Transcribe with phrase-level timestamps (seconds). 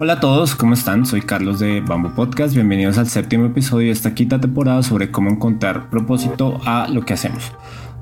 [0.00, 1.04] Hola a todos, ¿cómo están?
[1.06, 2.54] Soy Carlos de Bamboo Podcast.
[2.54, 7.14] Bienvenidos al séptimo episodio de esta quinta temporada sobre cómo encontrar propósito a lo que
[7.14, 7.50] hacemos.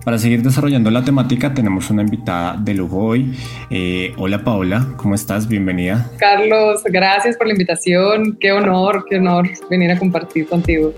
[0.04, 3.34] Para seguir desarrollando la temática tenemos una invitada de lujo hoy.
[3.70, 5.48] Eh, hola Paola, ¿cómo estás?
[5.48, 6.10] Bienvenida.
[6.18, 8.36] Carlos, gracias por la invitación.
[8.38, 10.92] Qué honor, qué honor venir a compartir contigo.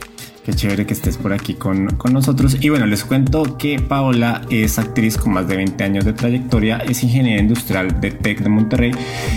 [0.44, 2.56] Qué chévere que estés por aquí con, con, nosotros.
[2.60, 6.78] Y bueno, les cuento que Paola es actriz con más de 20 años de trayectoria,
[6.78, 8.92] es ingeniera industrial de TEC de Monterrey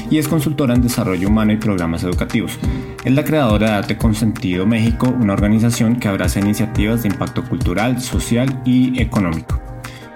[0.09, 2.57] y es consultora en desarrollo humano y programas educativos.
[3.03, 7.99] Es la creadora de Arte Consentido México, una organización que abraza iniciativas de impacto cultural,
[8.01, 9.70] social y económico.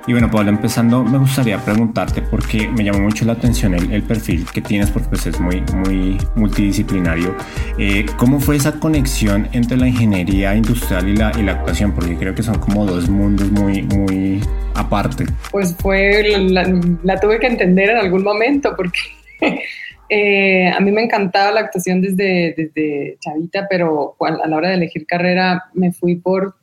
[0.08, 4.46] Y bueno, Pablo, empezando, me gustaría preguntarte porque me llamó mucho la atención el, perfil
[4.54, 7.36] que tienes, porque pues es muy, muy multidisciplinario.
[7.80, 11.92] Eh, ¿Cómo fue esa conexión entre la ingeniería industrial y la, y la actuación?
[11.92, 14.42] Porque creo que son como dos mundos muy, muy
[14.76, 15.26] aparte.
[15.52, 19.00] Pues fue, la, tuve que entender en algún momento, porque
[20.10, 24.76] eh, a mí me encantaba la actuación desde, desde chavita, pero a la hora de
[24.76, 26.56] elegir carrera me fui por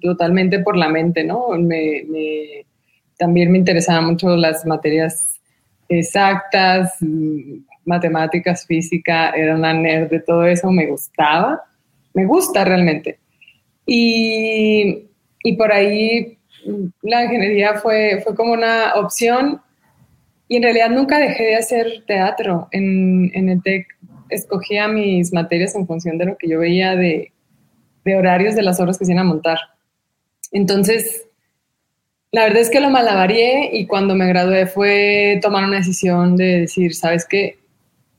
[0.00, 1.50] totalmente por la mente, ¿no?
[1.58, 2.04] Me,
[3.16, 5.40] también me interesaban mucho las materias
[5.88, 11.62] exactas, mm, matemáticas, física, era una nerd de todo eso, me gustaba,
[12.14, 13.18] me gusta realmente.
[13.86, 15.06] Y,
[15.42, 19.60] y por ahí mm, la ingeniería fue, fue como una opción
[20.48, 22.68] y en realidad nunca dejé de hacer teatro.
[22.70, 23.86] En, en el TEC
[24.30, 27.32] escogía mis materias en función de lo que yo veía de,
[28.04, 29.58] de horarios de las obras que se a montar.
[30.52, 31.26] Entonces,
[32.30, 36.60] la verdad es que lo malavarié y cuando me gradué fue tomar una decisión de
[36.60, 37.58] decir, ¿sabes qué?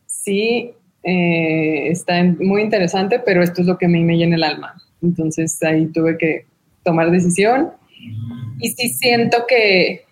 [0.07, 0.73] Sí,
[1.03, 4.81] eh, está muy interesante, pero esto es lo que mí me llena el alma.
[5.01, 6.45] Entonces ahí tuve que
[6.84, 7.72] tomar decisión
[8.59, 10.06] y sí siento que,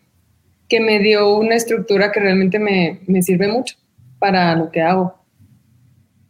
[0.70, 3.76] que me dio una estructura que realmente me, me sirve mucho
[4.20, 5.16] para lo que hago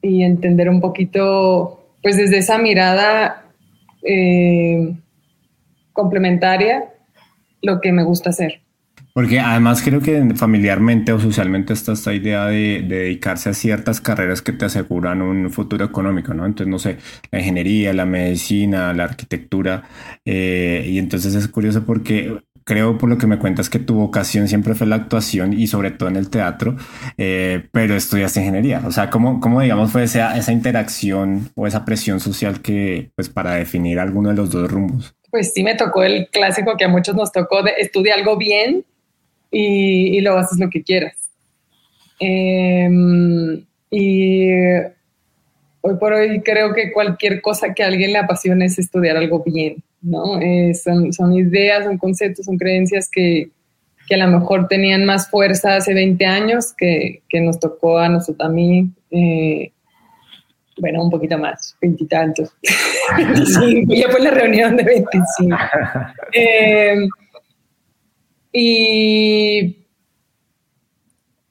[0.01, 3.43] y entender un poquito pues desde esa mirada
[4.01, 4.95] eh,
[5.91, 6.85] complementaria
[7.61, 8.61] lo que me gusta hacer.
[9.11, 14.41] Porque además creo que familiarmente o socialmente está esta idea de, dedicarse a ciertas carreras
[14.41, 16.45] que te aseguran un futuro económico, ¿no?
[16.45, 16.97] Entonces, no sé,
[17.29, 19.83] la ingeniería, la medicina, la arquitectura.
[20.23, 24.49] Eh, y entonces es curioso porque creo por lo que me cuentas que tu vocación
[24.49, 26.75] siempre fue la actuación y sobre todo en el teatro,
[27.17, 28.83] eh, pero estudiaste ingeniería.
[28.85, 33.29] O sea, ¿cómo, cómo digamos fue esa, esa interacción o esa presión social que, pues,
[33.29, 35.15] para definir alguno de los dos rumbos?
[35.31, 38.83] Pues sí me tocó el clásico que a muchos nos tocó de estudia algo bien
[39.49, 41.15] y, y luego haces lo que quieras.
[42.19, 44.51] Em, y
[45.81, 49.41] hoy por hoy creo que cualquier cosa que a alguien le apasione es estudiar algo
[49.45, 49.77] bien.
[50.07, 50.39] ¿No?
[50.39, 53.49] Eh, son, son, ideas, son conceptos, son creencias que,
[54.07, 58.09] que, a lo mejor tenían más fuerza hace 20 años que, que nos tocó a
[58.09, 59.71] nosotros, a mí, eh,
[60.79, 62.53] bueno, un poquito más, veintitantos.
[63.87, 65.57] ya fue la reunión de 25.
[66.33, 67.07] Eh,
[68.53, 69.77] y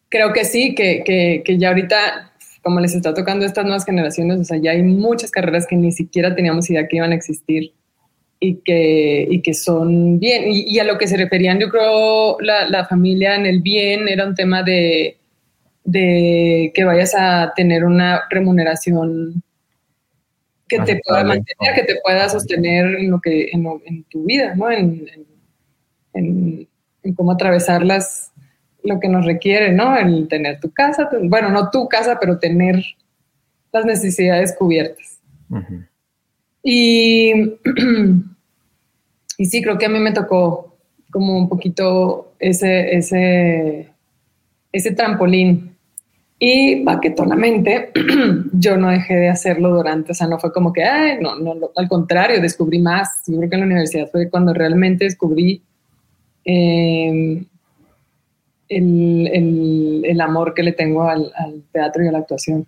[0.08, 3.84] creo que sí, que, que, que, ya ahorita, como les está tocando a estas nuevas
[3.84, 7.16] generaciones, o sea, ya hay muchas carreras que ni siquiera teníamos idea que iban a
[7.16, 7.72] existir
[8.38, 10.44] y que, y que son bien.
[10.46, 14.26] Y, a lo que se referían, yo creo, la, la, familia en el bien era
[14.26, 15.16] un tema de,
[15.84, 19.42] de que vayas a tener una remuneración
[20.68, 24.54] que te pueda mantener, que te pueda sostener en, lo que, en, en tu vida,
[24.54, 24.70] ¿no?
[24.70, 25.06] En,
[26.12, 26.68] en,
[27.14, 28.32] cómo atravesar las,
[28.82, 29.96] lo que nos requiere, ¿no?
[29.96, 32.82] El tener tu casa, bueno, no tu casa, pero tener
[33.72, 35.20] las necesidades cubiertas.
[36.68, 37.32] Y,
[39.38, 40.76] y sí, creo que a mí me tocó
[41.12, 43.92] como un poquito ese, ese,
[44.72, 45.76] ese trampolín.
[46.40, 47.92] Y paquetonamente,
[48.52, 51.70] yo no dejé de hacerlo durante, o sea, no fue como que, ay, no, no,
[51.76, 53.22] al contrario, descubrí más.
[53.28, 55.62] Yo creo que en la universidad fue cuando realmente descubrí
[56.44, 57.46] em,
[58.68, 62.66] el, el, el, amor que le tengo al, al, teatro y a la actuación.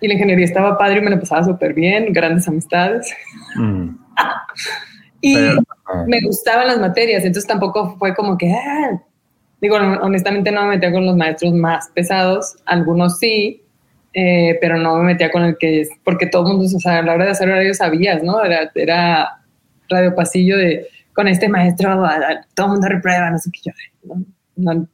[0.00, 3.14] Y la ingeniería estaba padre y me lo pasaba súper bien, grandes amistades.
[3.54, 3.96] Mm.
[5.20, 5.36] y
[6.06, 9.00] me gustaban las materias, entonces tampoco fue como que, ah".
[9.60, 13.62] digo, honestamente no me metía con los maestros más pesados, algunos sí,
[14.12, 16.98] eh, pero no me metía con el que es, porque todo el mundo, o sea,
[16.98, 18.42] a la hora de hacer horario sabías, ¿no?
[18.42, 19.40] Era, era
[19.88, 22.02] radio pasillo de, con este maestro,
[22.54, 24.14] todo el mundo reprueba, no sé qué yo,
[24.56, 24.86] no,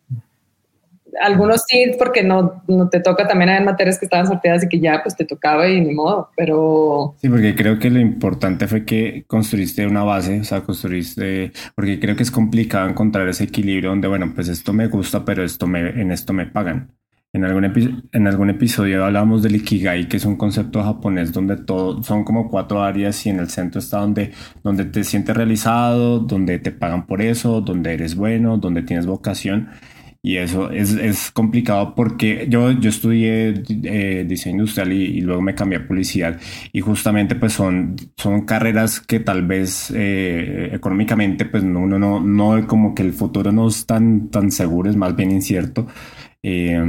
[1.21, 4.81] algunos sí, porque no, no te toca también hay materias que estaban sorteadas y que
[4.81, 7.15] ya pues te tocaba y ni modo, pero...
[7.21, 12.01] Sí, porque creo que lo importante fue que construiste una base, o sea, construiste, porque
[12.01, 15.67] creo que es complicado encontrar ese equilibrio donde, bueno, pues esto me gusta, pero esto
[15.67, 16.91] me, en esto me pagan.
[17.35, 17.65] En algún,
[18.13, 22.51] en algún episodio hablamos del Ikigai, que es un concepto japonés donde todo son como
[22.51, 24.33] cuatro áreas y en el centro está donde,
[24.63, 29.71] donde te sientes realizado, donde te pagan por eso, donde eres bueno, donde tienes vocación.
[30.25, 35.57] Y eso es, es, complicado porque yo, yo estudié eh, diseño industrial y, luego me
[35.57, 36.41] cambié a publicidad
[36.73, 42.67] y justamente pues son, son carreras que tal vez eh, económicamente pues uno no, no,
[42.69, 45.89] como que el futuro no es tan, tan seguro, es más bien incierto.
[46.43, 46.81] Eh,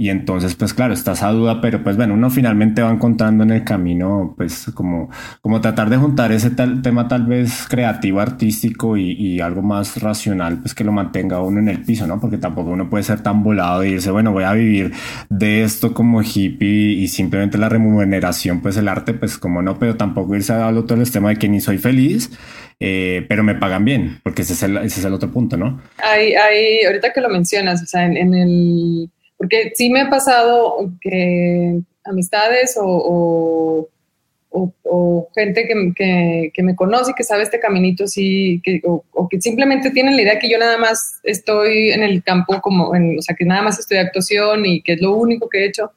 [0.00, 3.50] y entonces, pues claro, está esa duda, pero pues bueno, uno finalmente va encontrando en
[3.50, 5.10] el camino, pues como,
[5.40, 10.00] como tratar de juntar ese tal, tema tal vez creativo, artístico y, y, algo más
[10.00, 12.20] racional, pues que lo mantenga uno en el piso, ¿no?
[12.20, 14.92] Porque tampoco uno puede ser tan volado y irse, bueno, voy a vivir
[15.30, 19.96] de esto como hippie y simplemente la remuneración, pues el arte, pues como no, pero
[19.96, 22.30] tampoco irse al otro extremo de que ni soy feliz.
[22.80, 25.80] Eh, pero me pagan bien, porque ese es el, ese es el otro punto, ¿no?
[25.96, 30.92] Hay, hay, ahorita que lo mencionas, o sea, en el porque sí me ha pasado
[31.00, 33.88] que amistades o,
[34.50, 39.40] o, gente que, que, me conoce y que sabe este caminito, sí, que, o, que
[39.40, 43.22] simplemente tienen la idea que yo nada más estoy en el campo, como, en, o
[43.22, 45.92] sea, que nada más estoy de actuación y que es lo único que he hecho.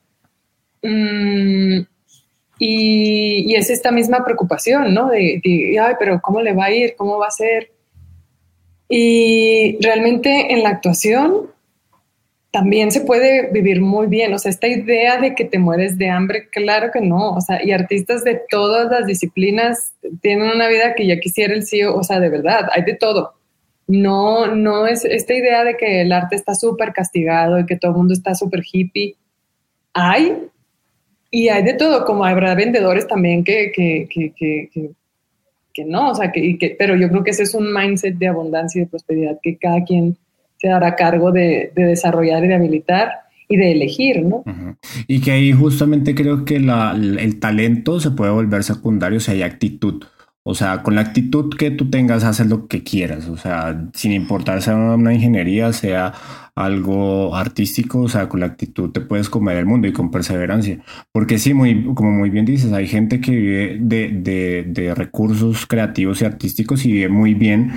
[0.84, 1.80] Mm,
[2.60, 5.10] y, y, es esta misma preocupación, ¿no?
[5.10, 6.96] De, de, ay, pero ¿cómo le va a ir?
[6.96, 7.72] ¿Cómo va a ser?
[8.88, 11.50] Y realmente en la actuación
[12.52, 14.34] también se puede vivir muy bien.
[14.34, 17.32] O sea, esta idea de que te mueres de hambre, claro que no.
[17.32, 21.66] O sea, y artistas de todas las disciplinas tienen una vida que ya quisiera el
[21.66, 21.96] CEO.
[21.96, 23.34] O sea, de verdad, hay de todo.
[23.88, 27.92] No, no es esta idea de que el arte está súper castigado y que todo
[27.92, 29.16] el mundo está súper hippie.
[29.94, 30.38] Hay,
[31.30, 34.92] y hay de todo, como habrá vendedores también que, que, que, que,
[35.74, 38.80] que no, o sea, que, pero yo creo que ese es un mindset de abundancia
[38.80, 40.18] y de prosperidad que cada quien
[40.62, 43.12] se dará cargo de, desarrollar y de habilitar
[43.48, 44.44] y de elegir, ¿no?
[45.08, 50.06] Y que ahí justamente creo que el talento se puede volver secundario si hay actitud.
[50.44, 53.28] O sea, con la actitud que tú tengas, haces lo que quieras.
[53.28, 56.14] O sea, sin importar sea una ingeniería, sea
[56.56, 60.80] algo artístico, o sea, con la actitud te puedes comer el mundo y con perseverancia.
[61.12, 66.26] Porque sí, muy, como muy bien dices, hay gente que vive de, recursos creativos y
[66.26, 67.74] artísticos y vive muy bien.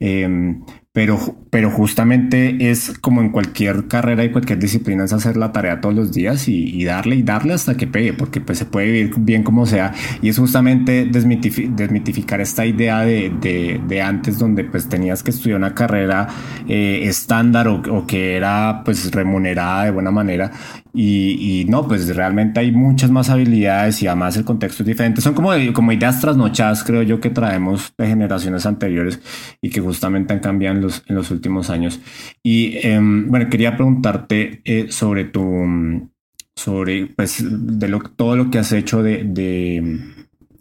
[0.00, 0.58] Eh,
[0.96, 1.18] pero,
[1.50, 5.94] pero justamente es como en cualquier carrera y cualquier disciplina es hacer la tarea todos
[5.94, 9.42] los días y, darle y darle hasta que pegue, porque pues se puede vivir bien
[9.42, 9.92] como sea.
[10.22, 15.58] Y es justamente desmitificar esta idea de, de, de, antes donde pues tenías que estudiar
[15.58, 16.28] una carrera
[16.66, 20.50] eh, estándar o, que era pues remunerada de buena manera
[20.96, 25.20] y, no, pues realmente hay muchas más habilidades y además el contexto es diferente.
[25.20, 29.20] Son como, como ideas trasnochadas, creo yo, que traemos de generaciones anteriores
[29.60, 32.00] y que justamente han cambiado en los, en los últimos años.
[32.42, 36.10] Y em, bueno, quería preguntarte eh, sobre tu,
[36.54, 39.22] sobre pues de lo, todo lo que has hecho de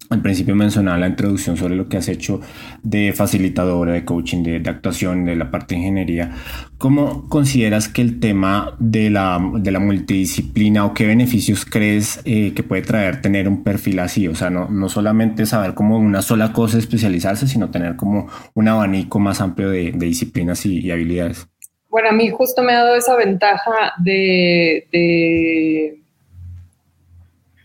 [0.09, 2.41] al principio mencionaba la introducción sobre lo que has hecho
[2.83, 6.31] de facilitadora, de coaching, de, actuación, de la parte de ingeniería.
[6.77, 12.53] ¿Cómo consideras que el tema de la, de la multidisciplina o qué beneficios crees eh,
[12.53, 14.27] que puede traer tener un perfil así?
[14.27, 18.67] O sea, no, no solamente saber cómo una sola cosa especializarse, sino tener como un
[18.67, 21.47] abanico más amplio de, disciplinas y, habilidades.
[21.89, 26.04] Bueno, a mí justo me ha dado esa ventaja de de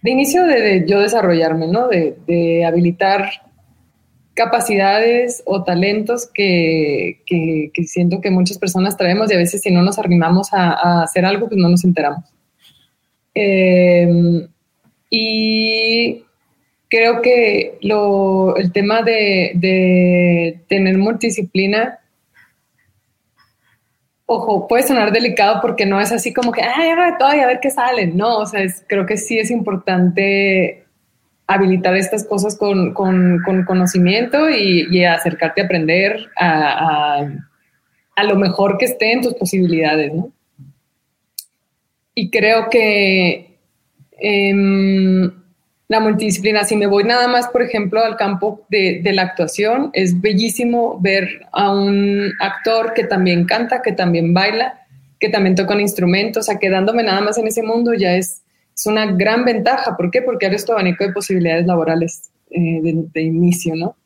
[0.08, 1.88] inicio de, yo desarrollarme, ¿no?
[1.88, 3.30] De, habilitar
[4.34, 7.20] capacidades o talentos que,
[7.86, 11.48] siento que muchas personas traemos y a veces si no nos arrimamos a, hacer algo,
[11.48, 12.24] pues no nos enteramos.
[13.34, 14.48] Em,
[15.10, 16.24] y
[16.88, 22.00] creo que el tema de, de tener multidisciplina
[24.32, 27.48] ojo, puede sonar delicado porque no es así como que, ay, haga todo y a
[27.48, 28.06] ver qué sale.
[28.06, 30.84] No, o sea, creo que sí es importante
[31.48, 37.26] habilitar estas cosas con, conocimiento y, acercarte a aprender a,
[38.22, 40.30] lo mejor que esté en tus posibilidades, ¿no?
[42.14, 43.58] Y creo que
[44.20, 45.39] em,
[45.90, 46.62] la multidisciplina.
[46.62, 51.48] Si me voy nada más, por ejemplo, al campo de, la actuación, es bellísimo ver
[51.50, 54.86] a un actor que también canta, que también baila,
[55.18, 58.42] que también toca un instrumento, o sea, quedándome nada más en ese mundo ya es,
[58.72, 59.96] es una gran ventaja.
[59.96, 60.22] ¿Por qué?
[60.22, 63.96] Porque abres tu abanico de posibilidades laborales eh, de, inicio, ¿no?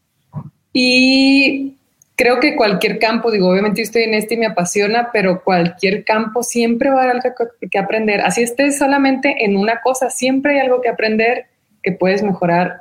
[0.72, 1.74] Y
[2.16, 6.02] creo que cualquier campo, digo, obviamente yo estoy en este y me apasiona, pero cualquier
[6.02, 7.36] campo siempre va a haber algo
[7.70, 8.22] que, aprender.
[8.22, 11.52] Así estés solamente en una cosa, siempre hay algo que aprender
[11.84, 12.80] que puedes mejorar.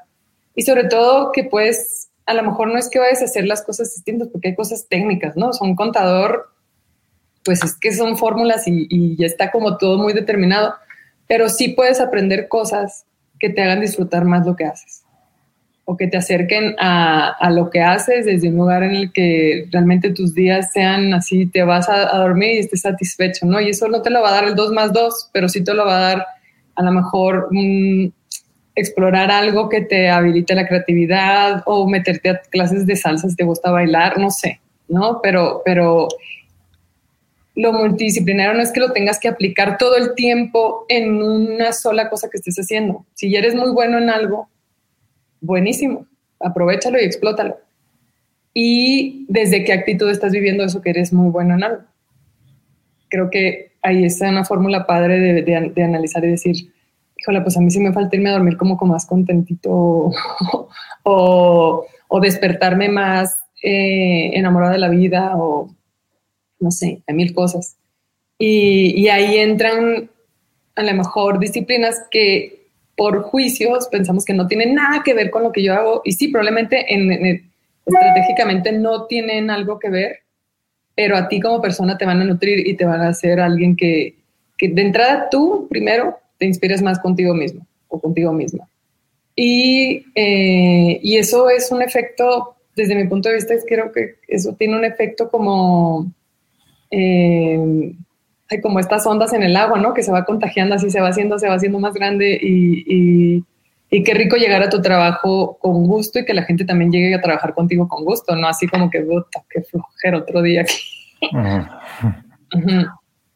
[0.56, 3.62] Y sobre todo que puedes, a lo mejor no es que vayas a hacer las
[3.62, 5.54] cosas distintas, porque hay cosas técnicas, ¿no?
[5.54, 6.50] Son contador,
[7.44, 10.74] pues es que son fórmulas y, ya está como todo muy determinado,
[11.28, 13.06] pero sí puedes aprender cosas
[13.40, 15.02] que te hagan disfrutar más lo que haces
[15.86, 20.12] o que te acerquen a, lo que haces desde un lugar en el que realmente
[20.12, 23.60] tus días sean así, te vas a, dormir y estés satisfecho, ¿no?
[23.60, 25.74] Y eso no te lo va a dar el 2 más 2, pero sí te
[25.74, 26.26] lo va a dar
[26.76, 27.50] a lo mejor
[28.76, 33.44] explorar algo que te habilite la creatividad o meterte a clases de salsa si te
[33.44, 35.20] gusta bailar, no sé, ¿no?
[35.22, 36.08] Pero, pero
[37.56, 42.10] lo multidisciplinario no es que lo tengas que aplicar todo el tiempo en una sola
[42.10, 43.06] cosa que estés haciendo.
[43.14, 44.50] Si ya eres muy bueno en algo,
[45.40, 46.08] buenísimo,
[46.40, 47.58] aprovechalo y explótalo.
[48.54, 51.84] Y desde qué actitud estás viviendo eso que eres muy bueno en algo.
[53.10, 56.72] Creo que ahí está una fórmula padre de, analizar y decir,
[57.24, 60.12] híjole, pues a mí sí me falta irme a dormir como con más contentito
[61.04, 61.86] o,
[62.22, 65.74] despertarme más eh, enamorada de la vida o
[66.60, 67.78] no sé, hay mil cosas.
[68.38, 70.10] Y, y ahí entran
[70.76, 75.44] a lo mejor disciplinas que por juicios pensamos que no tienen nada que ver con
[75.44, 77.50] lo que yo hago y sí, probablemente en,
[77.86, 80.20] estratégicamente no tienen algo que ver,
[80.94, 83.76] pero a ti como persona te van a nutrir y te van a hacer alguien
[83.76, 84.16] que,
[84.58, 88.68] que de entrada tú primero te inspires más contigo mismo o contigo misma.
[89.34, 94.16] Y, eh, y eso es un efecto, desde mi punto de vista, es, creo que
[94.28, 96.12] eso tiene un efecto como...
[96.92, 97.94] Eh,
[98.62, 99.96] como estas ondas en el agua, ¿no?
[99.96, 103.44] Que se va contagiando, así se va haciendo, se va haciendo más grande y,
[103.90, 107.16] y, qué rico llegar a tu trabajo con gusto y que la gente también llegue
[107.16, 108.48] a trabajar contigo con gusto, ¿no?
[108.48, 110.78] Así como que, puta, qué flojero otro día aquí.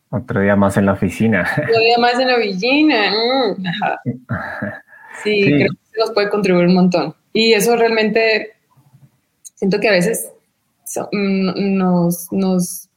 [0.10, 1.46] Otro día más en la oficina.
[1.58, 3.12] Otro día más en la oficina.
[3.12, 3.64] Mm,
[5.24, 7.16] sí, creo que nos puede contribuir un montón.
[7.34, 8.54] Y eso realmente
[9.56, 10.32] siento que a veces
[11.12, 12.90] mm, nos, nos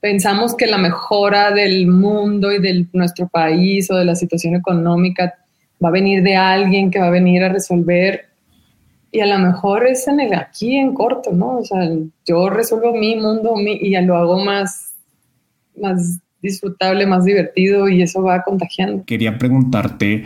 [0.00, 5.34] pensamos que la mejora del mundo y de nuestro país o de la situación económica
[5.82, 8.28] va a venir de alguien que va a venir a resolver
[9.14, 11.58] y a lo mejor es en el aquí en corto, ¿no?
[11.58, 11.88] O sea,
[12.26, 14.96] yo resuelvo mi mundo mi, y ya lo hago más,
[15.80, 19.04] más disfrutable, más divertido y eso va contagiando.
[19.04, 20.24] Quería preguntarte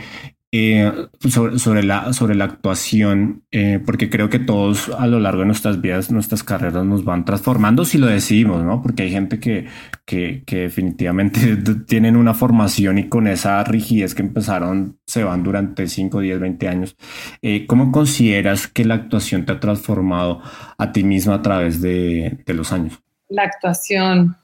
[0.51, 0.91] eh,
[1.29, 5.45] sobre, sobre, la, sobre la actuación, eh, porque creo que todos a lo largo de
[5.45, 8.81] nuestras vidas, nuestras carreras nos van transformando si lo decidimos, ¿no?
[8.81, 9.67] Porque hay gente que,
[10.05, 11.55] que, que definitivamente
[11.87, 16.67] tienen una formación y con esa rigidez que empezaron se van durante 5, 10, 20
[16.67, 16.97] años.
[17.43, 20.41] Eh, ¿Cómo consideras que la actuación te ha transformado
[20.79, 22.99] a ti misma a través de, de los años?
[23.27, 24.35] La actuación,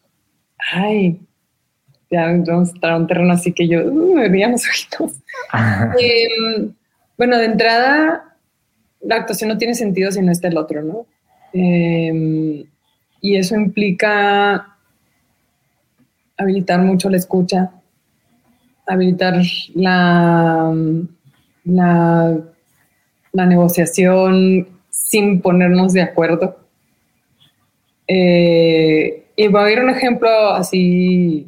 [0.72, 1.20] ay,
[2.12, 5.14] ya vamos a un terreno así que yo uh, me veía los ojitos.
[6.00, 6.74] Em,
[7.18, 8.36] bueno, de entrada,
[9.02, 11.06] la actuación no tiene sentido si no está el otro, ¿no?
[11.54, 12.66] Em,
[13.22, 14.76] y eso implica
[16.38, 17.72] habilitar mucho la escucha,
[18.86, 19.42] habilitar
[19.74, 20.74] la,
[21.64, 22.38] la,
[23.32, 26.58] la negociación sin ponernos de acuerdo.
[28.08, 31.46] Eh, y voy a ir un ejemplo así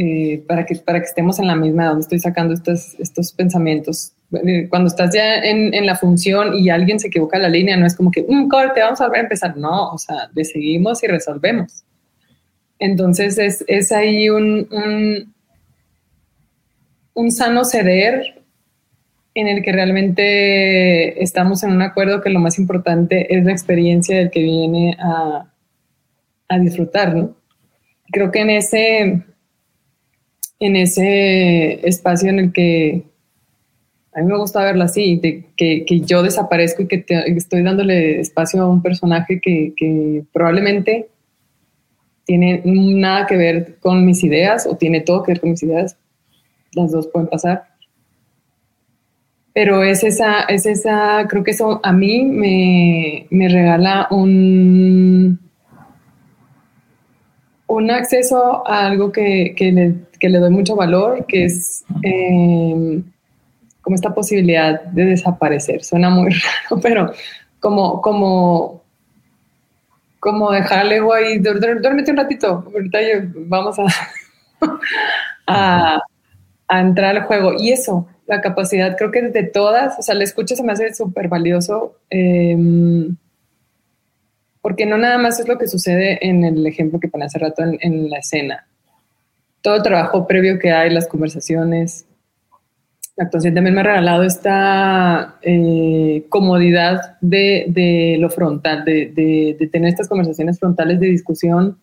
[0.00, 4.12] eh, para, que, para que estemos en la misma, donde estoy sacando estos, estos pensamientos.
[4.46, 7.84] Eh, cuando estás ya en, en, la función y alguien se equivoca la línea, no
[7.84, 9.56] es como que, un mm, corte, vamos a volver a empezar.
[9.56, 11.82] No, o sea, le seguimos y resolvemos.
[12.78, 15.34] Entonces es, es ahí un, un,
[17.14, 18.44] un sano ceder
[19.34, 24.16] en el que realmente estamos en un acuerdo que lo más importante es la experiencia
[24.16, 25.52] del que viene a,
[26.48, 27.36] a disfrutar, ¿no?
[28.12, 29.24] Creo que en ese,
[30.60, 33.04] en ese espacio en el que
[34.12, 35.20] a mí me gusta verlo así,
[35.56, 37.04] que, yo desaparezco y que
[37.36, 41.08] estoy dándole espacio a un personaje que, probablemente
[42.24, 45.96] tiene nada que ver con mis ideas o tiene todo que ver con mis ideas.
[46.72, 47.68] Las dos pueden pasar.
[49.54, 55.38] Pero es esa, es esa, creo que eso a mí me, me regala un,
[57.68, 63.02] un acceso a algo que, le, doy mucho valor, que es em,
[63.80, 65.84] como esta posibilidad de desaparecer.
[65.84, 66.30] Suena muy
[66.70, 67.12] raro, pero
[67.60, 68.82] como, como,
[70.20, 72.98] como dejarle ego ahí, duérmete un ratito, ahorita
[73.46, 73.76] vamos
[75.46, 76.02] a,
[76.68, 77.52] a entrar al juego.
[77.58, 80.92] Y eso, la capacidad, creo que de todas, o sea, la escucha se me hace
[80.94, 81.96] súper valioso.
[82.10, 83.16] Em,
[84.60, 87.62] porque no nada más es lo que sucede en el ejemplo que pone hace rato
[87.62, 88.67] en, la escena.
[89.62, 92.06] Todo el trabajo previo que hay, las conversaciones.
[93.16, 99.12] La actuación también me ha regalado esta eh, comodidad de, lo frontal, de,
[99.58, 101.78] de, tener estas conversaciones frontales de discusión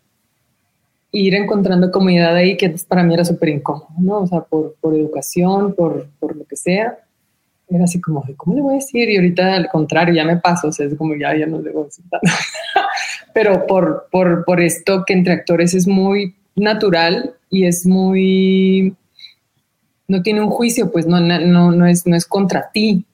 [1.15, 4.19] ir encontrando comodidad ahí, que para mí era súper incómodo, ¿no?
[4.19, 6.97] O sea, por, por educación, por, por, lo que sea.
[7.69, 9.09] Era así como, ¿cómo le voy a decir?
[9.09, 11.85] Y ahorita al contrario, ya me paso, o sea, es como ya, ya no debo
[11.85, 12.05] decir
[13.33, 18.95] Pero por, por, por esto que entre actores es muy natural y es muy...
[20.07, 23.05] No tiene un juicio, pues no, no, no, es, no es contra ti.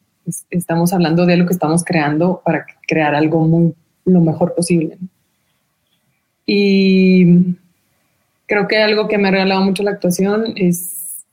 [0.49, 3.73] estamos hablando de lo que estamos creando para crear algo muy
[4.05, 4.97] lo mejor posible.
[6.45, 7.55] Y
[8.45, 11.23] creo que algo que me ha regalado mucho la actuación es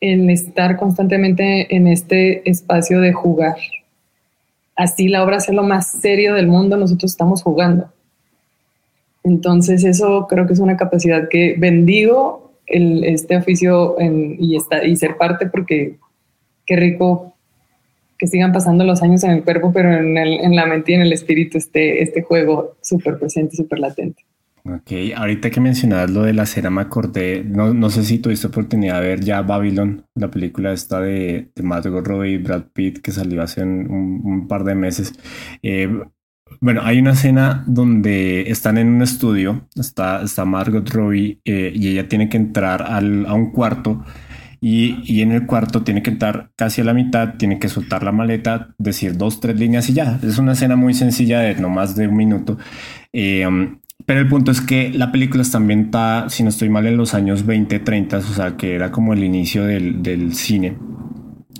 [0.00, 3.56] el estar constantemente en este espacio de jugar.
[4.76, 7.90] Así la obra sea lo más serio del mundo, nosotros estamos jugando.
[9.24, 15.16] Entonces eso creo que es una capacidad que bendigo el, este oficio y, y ser
[15.16, 15.96] parte porque
[16.66, 17.34] qué rico
[18.18, 21.02] que sigan pasando los años en el cuerpo, pero en, en la mente y en
[21.02, 24.24] el espíritu este, este juego súper presente, súper latente.
[24.66, 28.46] Ok, ahorita que mencionabas lo de la cera me acordé, no, no sé si tuviste
[28.46, 33.00] oportunidad de ver ya Babylon, la película esta de, de Margot Robbie y Brad Pitt
[33.00, 35.12] que salió hace un, par de meses.
[35.62, 35.86] Eh,
[36.60, 41.88] bueno, hay una escena donde están en un estudio, está, está Margot Robbie eh, y
[41.88, 44.04] ella tiene que entrar al, a un cuarto
[44.60, 48.02] y, y, en el cuarto tiene que entrar casi a la mitad, tiene que soltar
[48.02, 50.18] la maleta, decir dos, tres líneas y ya.
[50.22, 52.56] Es una escena muy sencilla de no más de un minuto.
[53.12, 53.46] Eh,
[54.06, 57.14] pero el punto es que la película está ambientada, si no estoy mal, en los
[57.14, 60.76] años 20, 30, o sea, que era como el inicio del, del cine.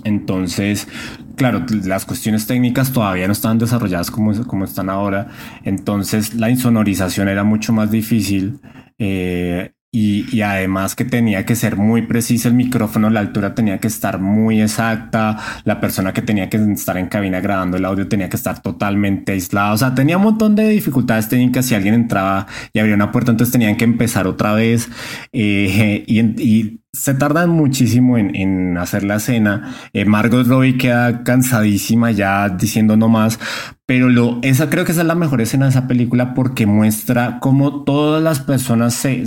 [0.04, 0.88] Entonces,
[1.36, 5.28] claro, las cuestiones técnicas todavía no estaban desarrolladas como, como están ahora.
[5.64, 8.60] Entonces, la insonorización era mucho más difícil.
[8.98, 13.86] Eh, y, además que tenía que ser muy precisa el micrófono, la altura tenía que
[13.86, 18.28] estar muy exacta, la persona que tenía que estar en cabina grabando el audio tenía
[18.28, 22.48] que estar totalmente aislada, o sea, tenía un montón de dificultades técnicas si alguien entraba
[22.72, 24.88] y abría una puerta, entonces tenían que empezar otra vez
[25.32, 29.74] eh, y, se tardan muchísimo en, hacer la escena.
[29.92, 33.40] Eh, Margot Robbie queda cansadísima ya diciendo no más,
[33.84, 37.40] pero lo, esa creo que esa es la mejor escena de esa película porque muestra
[37.40, 39.24] cómo todas las personas se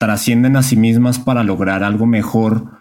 [0.00, 2.80] trascienden a sí mismas para lograr algo mejor.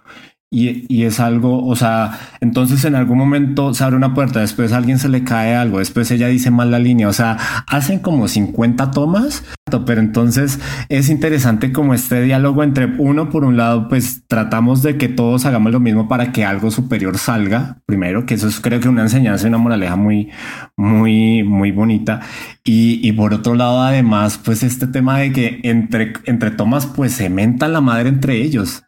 [0.51, 4.71] Y, y, es algo, o sea, entonces en algún momento se abre una puerta, después
[4.71, 8.27] alguien se le cae algo, después ella dice mal la línea, o sea, hacen como
[8.27, 9.43] 50 tomas,
[9.85, 10.59] pero entonces
[10.89, 15.45] es interesante como este diálogo entre uno, por un lado, pues tratamos de que todos
[15.45, 19.03] hagamos lo mismo para que algo superior salga, primero, que eso es creo que una
[19.03, 20.29] enseñanza y una moraleja muy,
[20.75, 22.21] muy, muy bonita.
[22.63, 27.13] Y, y, por otro lado, además, pues este tema de que entre, entre tomas, pues
[27.13, 28.83] se menta la madre entre ellos.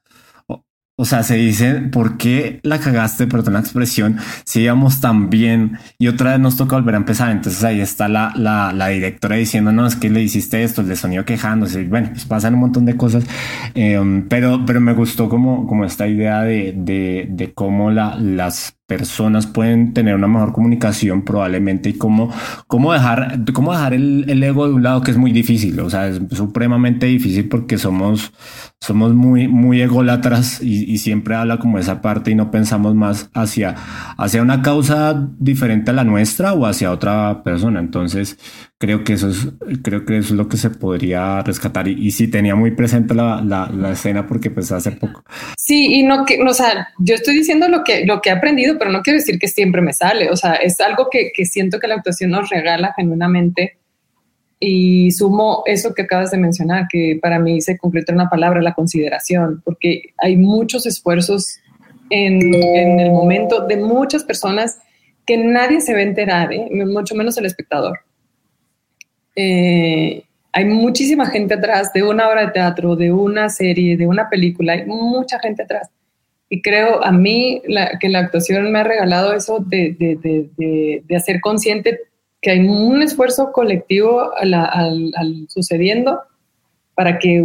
[0.97, 3.25] O sea, se dice, ¿por qué la cagaste?
[3.25, 7.31] Perdón la expresión, si íbamos tan bien y otra vez nos toca volver a empezar.
[7.31, 10.89] Entonces ahí está la, la, la directora diciendo, no, es que le hiciste esto, el
[10.89, 11.83] de sonido quejándose.
[11.85, 13.23] Bueno, pues pasan un montón de cosas.
[13.73, 18.75] Em, pero, pero me gustó como, como esta idea de, de, de cómo la, las
[18.91, 22.29] personas pueden tener una mejor comunicación probablemente y cómo,
[22.67, 25.89] cómo dejar, cómo dejar el, el, ego de un lado que es muy difícil, o
[25.89, 28.33] sea, es supremamente difícil porque somos,
[28.81, 33.29] somos muy, muy ególatras y, y, siempre habla como esa parte y no pensamos más
[33.33, 33.75] hacia,
[34.17, 37.79] hacia una causa diferente a la nuestra o hacia otra persona.
[37.79, 38.37] Entonces,
[38.81, 39.47] creo que eso es,
[39.83, 41.87] creo que eso es lo que se podría rescatar.
[41.87, 45.23] Y, sí tenía muy presente la, la, la, escena porque pues hace poco.
[45.55, 48.79] Sí, y no que, o sea, yo estoy diciendo lo que, lo que he aprendido,
[48.79, 50.31] pero no quiero decir que siempre me sale.
[50.31, 53.77] O sea, es algo que, que siento que la actuación nos regala genuinamente.
[54.59, 58.73] Y sumo eso que acabas de mencionar, que para mí se concreta una palabra, la
[58.73, 61.59] consideración, porque hay muchos esfuerzos
[62.09, 64.79] en, en el momento de muchas personas
[65.25, 66.67] que nadie se va a enterar, ¿eh?
[66.85, 67.99] mucho menos el espectador
[69.35, 74.29] eh, hay muchísima gente atrás de una obra de teatro, de una serie, de una
[74.29, 75.89] película, hay mucha gente atrás.
[76.49, 77.61] Y creo a mí
[78.01, 80.49] que la actuación me ha regalado eso de, de,
[81.07, 82.01] de, hacer consciente
[82.41, 86.19] que hay un esfuerzo colectivo al, sucediendo
[86.93, 87.41] para que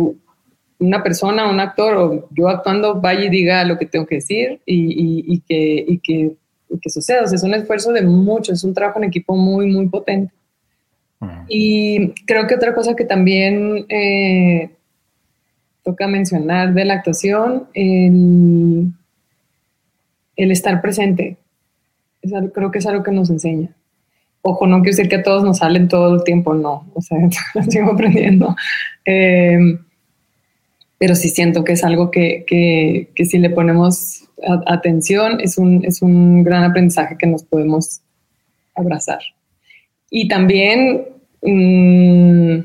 [0.80, 4.60] una persona, un actor o yo actuando vaya y diga lo que tengo que decir
[4.66, 6.32] y, y, que, y que,
[6.82, 7.22] que, suceda.
[7.24, 10.34] es un esfuerzo de mucho, es un trabajo en equipo muy, muy potente.
[11.48, 14.70] Y creo que otra cosa que también eh,
[15.82, 18.92] toca mencionar de la actuación, el,
[20.36, 21.36] el estar presente.
[22.52, 23.70] creo que es algo que nos enseña.
[24.42, 27.18] Ojo, no quiero decir que a todos nos salen todo el tiempo, no, o sea,
[27.68, 28.54] sigo aprendiendo.
[29.04, 29.58] Eh,
[30.98, 34.26] pero sí siento que es algo que, que, que si le ponemos
[34.66, 38.00] atención es un, es un gran aprendizaje que nos podemos
[38.74, 39.20] abrazar.
[40.10, 41.06] Y también,
[41.42, 42.58] mmm,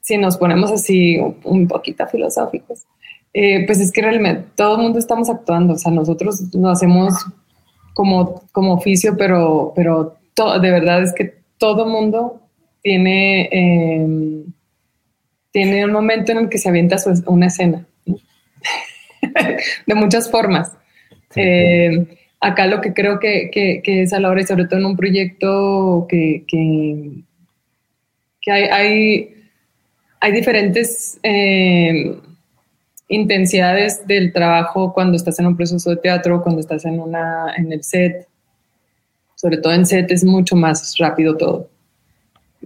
[0.00, 2.84] si nos ponemos así un poquito filosóficos,
[3.34, 7.14] eh, pues es que realmente todo el mundo estamos actuando, o sea, nosotros lo hacemos
[7.94, 12.40] como, como oficio, pero, pero de verdad es que todo mundo
[12.82, 13.48] tiene...
[13.52, 14.44] Eh,
[15.52, 17.86] tiene un momento en el que se avienta una escena,
[19.86, 20.72] de muchas formas.
[21.36, 22.06] Eh,
[22.42, 23.50] acá lo que creo que,
[23.84, 26.44] es a la hora, y sobre todo en un proyecto que,
[28.46, 29.34] hay,
[30.32, 32.14] diferentes eh,
[33.08, 37.72] intensidades del trabajo cuando estás en un proceso de teatro, cuando estás en, una, en
[37.72, 38.28] el set.
[39.34, 41.72] Sobre todo en set es mucho más rápido todo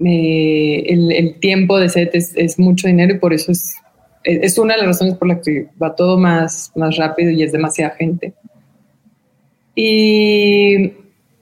[0.05, 3.75] el, tiempo de set es, mucho dinero y por eso es,
[4.25, 7.53] es una de las razones por las que va todo más, más rápido y es
[7.53, 8.35] demasiada gente.
[9.77, 10.95] Y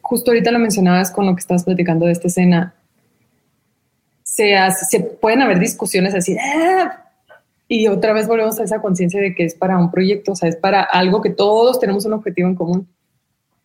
[0.03, 2.75] justo ahorita lo mencionabas con lo que estás platicando de esta escena.
[4.23, 4.55] Se,
[4.91, 7.05] se pueden haber discusiones así, ¡ah!
[7.69, 10.49] y otra vez volvemos a esa conciencia de que es para un proyecto, o sea,
[10.49, 12.89] es para algo que todos tenemos un objetivo en común.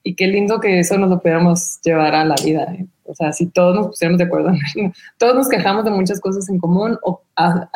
[0.03, 2.63] Y qué lindo que eso nos lo pudiéramos llevar a la vida.
[2.73, 2.87] ¿eh?
[3.03, 4.51] O sea, si todos nos pusiéramos de acuerdo,
[5.17, 7.21] todos nos quejamos de muchas cosas en común o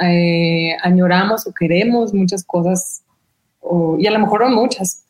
[0.02, 3.04] eh, añoramos o queremos muchas cosas,
[3.98, 5.03] y a lo mejor no muchas.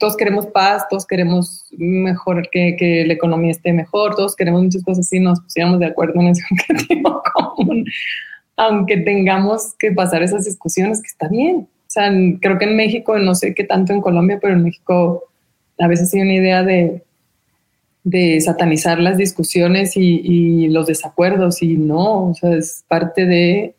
[0.00, 4.82] Todos queremos paz, todos queremos mejor que, que la economía esté mejor, todos queremos muchas
[4.82, 7.84] cosas y nos pusiéramos de acuerdo en ese objetivo común,
[8.56, 11.68] aunque tengamos que pasar esas discusiones, que está bien.
[11.68, 12.10] O sea,
[12.40, 15.28] creo que en México, no sé qué tanto en Colombia, pero en México
[15.78, 17.04] a veces hay una idea de
[18.04, 23.74] de satanizar las discusiones y, los desacuerdos y no, o sea, es parte de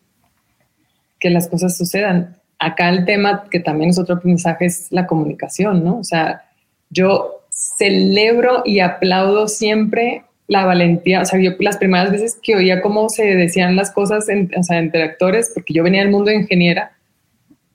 [1.19, 2.37] que las cosas sucedan.
[2.61, 5.97] Acá el tema que también es otro aprendizaje es la comunicación, ¿no?
[5.97, 6.43] O sea,
[6.91, 12.81] yo celebro y aplaudo siempre la valentía, o sea, yo las primeras veces que oía
[12.81, 16.37] cómo se decían las cosas, o sea, entre actores, porque yo venía del mundo de
[16.37, 16.91] ingeniera,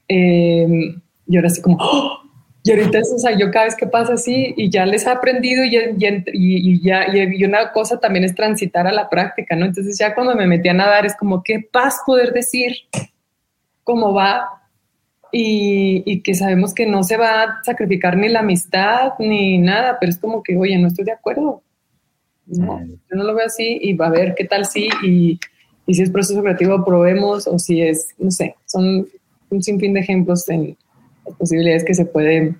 [0.08, 0.94] eh,
[1.26, 2.20] yo era así como, ¡Oh!
[2.62, 5.64] Y ahorita, o sea, yo cada vez que pasa así y ya les he aprendido
[5.64, 5.76] y,
[6.32, 9.66] y, ya, y, una cosa también es transitar a la práctica, ¿no?
[9.66, 12.76] Entonces ya cuando me metí a nadar es como, qué paz poder decir
[13.84, 14.48] cómo va
[15.38, 20.10] y, que sabemos que no se va a sacrificar ni la amistad ni nada, pero
[20.10, 21.62] es como que, oye, no estoy de acuerdo.
[22.46, 25.40] No, yo no lo veo así y va a ver qué tal sí y,
[25.84, 29.08] y si es proceso creativo probemos o si es, no sé, son
[29.50, 30.76] un sinfín de ejemplos en
[31.38, 32.54] posibilidades que se puede,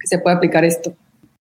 [0.00, 0.92] que se puede aplicar esto.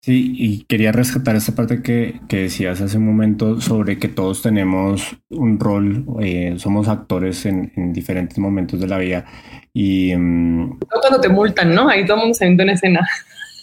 [0.07, 4.41] Sí, y quería rescatar esta parte que, que, decías hace un momento sobre que todos
[4.41, 9.25] tenemos un rol, eh, somos actores en, en, diferentes momentos de la vida.
[9.73, 10.15] Y.
[10.15, 11.89] Um, cuando te multan, ¿no?
[11.89, 13.01] Ahí todo el mundo se en escena.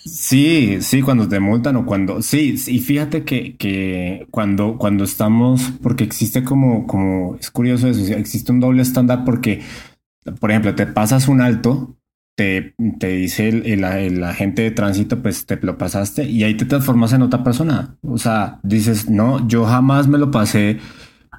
[0.04, 2.22] Sí, sí, cuando te multan o cuando.
[2.22, 5.72] Sí, y fíjate que, que cuando, cuando estamos.
[5.82, 7.38] Porque existe como, como.
[7.38, 9.62] Es curioso eso, existe un doble estándar porque,
[10.42, 11.96] por ejemplo, te pasas un alto
[12.36, 16.66] te, te dice el, el, agente de tránsito, pues te lo pasaste y ahí te
[16.66, 17.96] transformas en otra persona.
[18.02, 20.80] O sea, dices, no, yo jamás me lo pasé,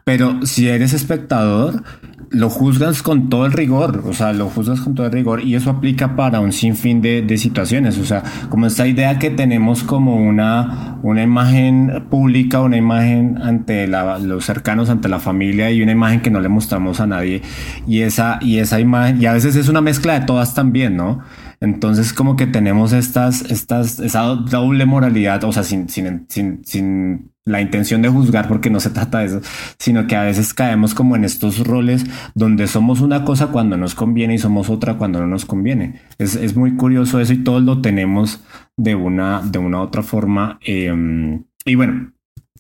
[0.05, 1.83] pero si eres espectador,
[2.31, 5.55] lo juzgas con todo el rigor, o sea, lo juzgas con todo el rigor y
[5.55, 9.83] eso aplica para un sinfín de, de situaciones, o sea, como esta idea que tenemos
[9.83, 15.93] como una, una imagen pública, una imagen ante los cercanos, ante la familia y una
[15.93, 17.43] imagen que no le mostramos a nadie
[17.87, 21.21] y esa, y esa imagen, y a veces es una mezcla de todas también, ¿no?
[21.61, 27.34] Entonces como que tenemos estas, estas, esa doble moralidad, o sea, sin, sin, sin, sin
[27.47, 29.41] la intención de juzgar porque no se trata de eso,
[29.79, 32.05] sino que a veces caemos como en estos roles
[32.35, 36.01] donde somos una cosa cuando nos conviene y somos otra cuando no nos conviene.
[36.19, 38.43] Es, es muy curioso eso y todos lo tenemos
[38.77, 40.59] de una, de una otra forma.
[40.63, 42.13] Em, y bueno,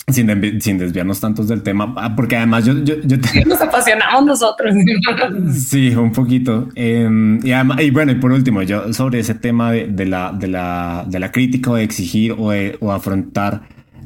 [0.08, 3.16] sin, sin, desviarnos tantos del tema, ah, porque además yo, yo, yo
[3.46, 4.74] nos apasionamos nosotros.
[5.54, 6.68] sí, un poquito.
[6.74, 10.30] Em, y, además, y, bueno, y por último, yo sobre ese tema de, de, la,
[10.32, 13.62] de, la, de la crítica o de exigir o, o afrontar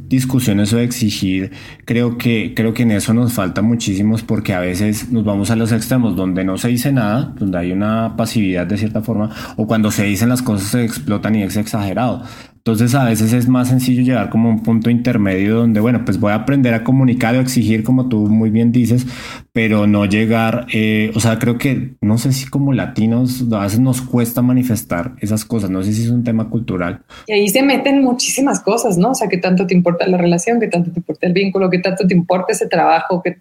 [0.09, 1.53] discusiones o exigir,
[1.85, 5.57] creo que, creo que en eso nos falta muchísimos porque a veces nos vamos a
[5.57, 9.67] los extremos donde no se dice nada, donde hay una pasividad de cierta forma, o
[9.67, 12.23] cuando se dicen las cosas se explotan y es exagerado.
[12.69, 16.21] Entonces a veces es más sencillo llegar como a un punto intermedio donde, bueno, pues
[16.21, 19.07] voy a aprender a comunicar o exigir como tú muy bien dices,
[19.55, 23.81] pero no llegar, eh, o sea, creo que, no sé si como latinos a veces
[23.81, 27.01] nos cuesta manifestar esas cosas, no sé si es un tema cultural.
[27.27, 29.13] Y ahí se meten muchísimas cosas, ¿no?
[29.13, 31.79] O sea, que tanto te importa la relación, que tanto te importa el vínculo, que
[31.79, 33.39] tanto te importa ese trabajo, que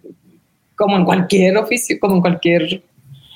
[0.74, 2.82] como en cualquier oficio, como en cualquier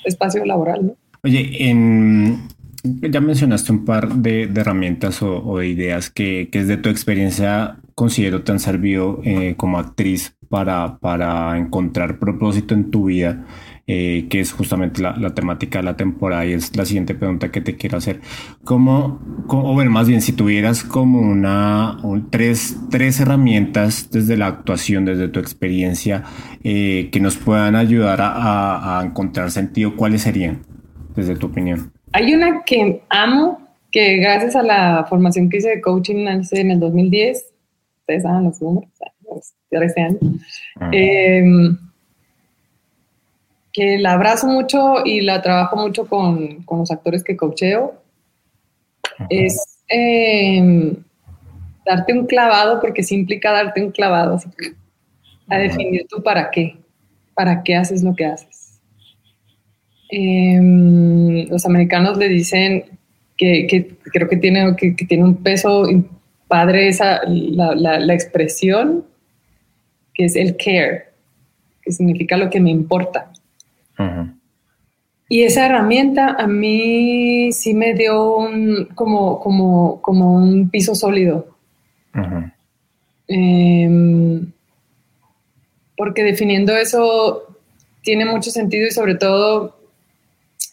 [0.05, 0.95] espacio laboral, ¿no?
[1.21, 2.47] Oye, en,
[2.83, 8.43] ya mencionaste un par de, herramientas o, de ideas que, que, desde tu experiencia considero
[8.43, 13.45] te han servido eh, como actriz para, para encontrar propósito en tu vida,
[13.87, 17.51] eh, que es justamente la, la, temática de la temporada y es la siguiente pregunta
[17.51, 18.19] que te quiero hacer.
[18.63, 21.97] ¿Cómo, o bueno, más bien, si tuvieras como una,
[22.29, 26.23] tres, tres herramientas desde la actuación, desde tu experiencia,
[26.63, 30.61] eh, que nos puedan ayudar a encontrar sentido, ¿cuáles serían,
[31.15, 31.93] desde tu opinión?
[32.13, 36.79] Hay una que amo, que gracias a la formación que hice de coaching en el
[36.79, 37.45] 2010,
[38.01, 38.89] ustedes saben los números,
[39.71, 40.19] este año,
[40.91, 41.75] em,
[43.71, 47.95] que la abrazo mucho y la trabajo mucho con, con los actores que coacheo,
[49.29, 50.95] es em,
[51.83, 54.39] darte un clavado, porque sí implica darte un clavado,
[55.49, 56.77] a definir tú para qué,
[57.33, 58.62] para qué haces lo que haces.
[60.09, 62.85] Em, los americanos le dicen
[63.37, 65.85] que, creo que tiene, que, tiene un peso
[66.47, 69.05] padre esa, la, expresión,
[70.13, 71.05] que es el care,
[71.81, 73.31] que significa lo que me importa.
[75.29, 81.47] Y esa herramienta a mí sí me dio un, como, como, como un piso sólido.
[83.27, 84.51] Em,
[85.97, 87.57] porque definiendo eso
[88.01, 89.82] tiene mucho sentido y sobre todo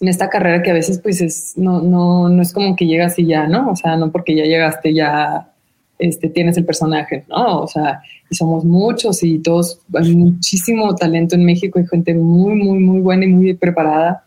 [0.00, 3.18] en esta carrera que a veces pues es, no, no, no es como que llegas
[3.18, 3.70] y ya, ¿no?
[3.70, 5.52] O sea, no porque ya llegaste ya
[5.98, 7.60] este, tienes el personaje, ¿no?
[7.60, 12.54] O sea, y somos muchos y todos, hay muchísimo talento en México, hay gente muy,
[12.54, 14.24] muy, muy buena y muy preparada.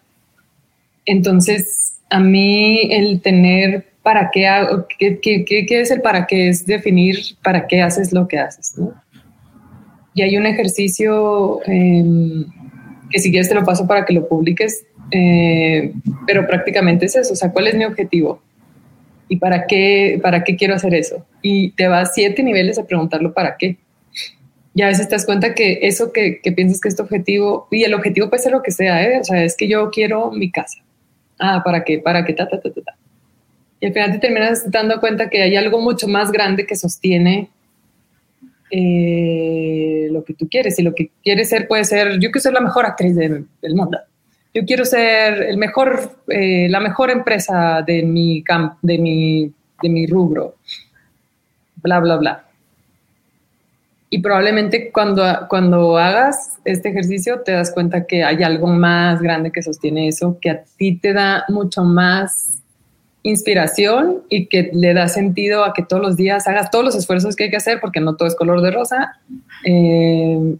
[1.05, 6.49] Entonces, a mí el tener para qué, hago, qué, qué, qué, es el para qué,
[6.49, 8.93] es definir para qué haces lo que haces, ¿no?
[10.13, 12.45] Y hay un ejercicio em,
[13.09, 15.93] que si quieres te lo paso para que lo publiques, eh,
[16.25, 18.41] pero prácticamente es eso, o sea, ¿cuál es mi objetivo?
[19.27, 21.25] ¿Y para qué, para qué quiero hacer eso?
[21.41, 23.77] Y te vas siete niveles a preguntarlo para qué.
[24.75, 27.67] Y a veces te das cuenta que eso que, que piensas que es tu objetivo,
[27.71, 29.19] y el objetivo puede ser lo que sea, ¿eh?
[29.19, 30.79] o sea, es que yo quiero mi casa.
[31.39, 31.99] Ah, ¿para qué?
[31.99, 32.33] ¿Para qué?
[32.33, 32.95] Ta, ta, ta, ta, ta.
[33.79, 37.49] Y al final te terminas dando cuenta que hay algo mucho más grande que sostiene
[38.71, 40.79] eh, lo que tú quieres.
[40.79, 43.99] Y lo que quieres ser puede ser, yo quiero ser la mejor actriz del mundo
[44.53, 49.89] yo quiero ser el mejor, eh, la mejor empresa de mi, camp, de, mi, de
[49.89, 50.55] mi rubro,
[51.77, 52.45] bla, bla, bla.
[54.11, 59.51] Y probablemente cuando, cuando hagas este ejercicio te das cuenta que hay algo más grande
[59.51, 62.59] que sostiene eso, que a ti te da mucho más
[63.23, 67.35] inspiración y que le da sentido a que todos los días hagas todos los esfuerzos
[67.35, 69.17] que hay que hacer, porque no todo es color de rosa,
[69.65, 70.57] eh,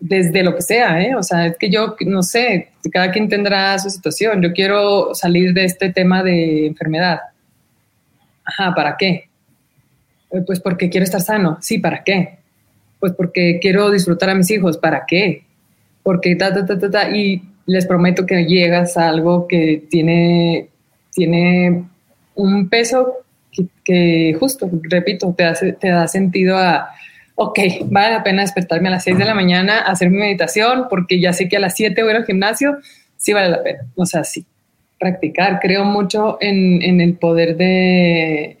[0.00, 1.14] desde lo que sea, ¿eh?
[1.14, 4.42] O sea, es que yo, no sé, cada quien tendrá su situación.
[4.42, 7.20] Yo quiero salir de este tema de enfermedad.
[8.44, 9.28] Ajá, ¿para qué?
[10.32, 11.58] Eh, pues porque quiero estar sano.
[11.60, 12.38] Sí, ¿para qué?
[12.98, 14.78] Pues porque quiero disfrutar a mis hijos.
[14.78, 15.44] ¿Para qué?
[16.02, 17.10] Porque ta, ta, ta, ta, ta.
[17.10, 20.70] Y les prometo que llegas a algo que tiene,
[21.12, 21.84] tiene
[22.34, 23.18] un peso
[23.84, 26.90] que, justo, repito, te, hace, te da sentido a
[27.42, 31.18] ok, vale la pena despertarme a las 6 de la mañana, hacer mi meditación, porque
[31.18, 32.76] ya sé que a las 7 voy al gimnasio,
[33.16, 33.86] sí vale la pena.
[33.96, 34.44] O sea, sí,
[34.98, 35.58] practicar.
[35.58, 38.58] Creo mucho en, el poder de,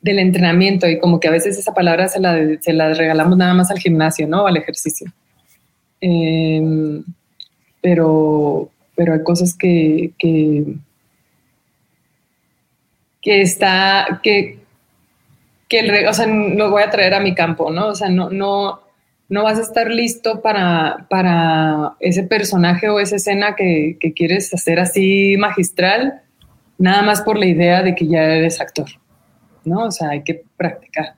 [0.00, 3.54] del entrenamiento y como que a veces esa palabra se la, se la regalamos nada
[3.54, 4.44] más al gimnasio, ¿no?
[4.44, 5.12] Al ejercicio.
[6.00, 7.04] Em,
[7.80, 10.64] pero, pero hay cosas que, que,
[13.22, 14.63] que está, que,
[15.68, 17.88] que el, o sea, lo voy a traer a mi campo, ¿no?
[17.88, 18.80] O sea, no, no,
[19.28, 24.52] no vas a estar listo para, para ese personaje o esa escena que, que, quieres
[24.52, 26.22] hacer así magistral,
[26.78, 28.86] nada más por la idea de que ya eres actor,
[29.64, 29.84] ¿no?
[29.84, 31.14] O sea, hay que practicar.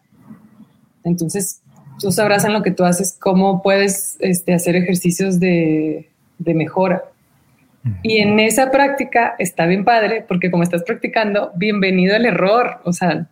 [1.04, 1.62] Entonces,
[2.00, 7.04] tú sabrás en lo que tú haces cómo puedes este, hacer ejercicios de, de mejora.
[8.02, 12.80] Y en esa práctica está bien padre, porque como estás practicando, bienvenido al error.
[12.85, 13.28] O sea,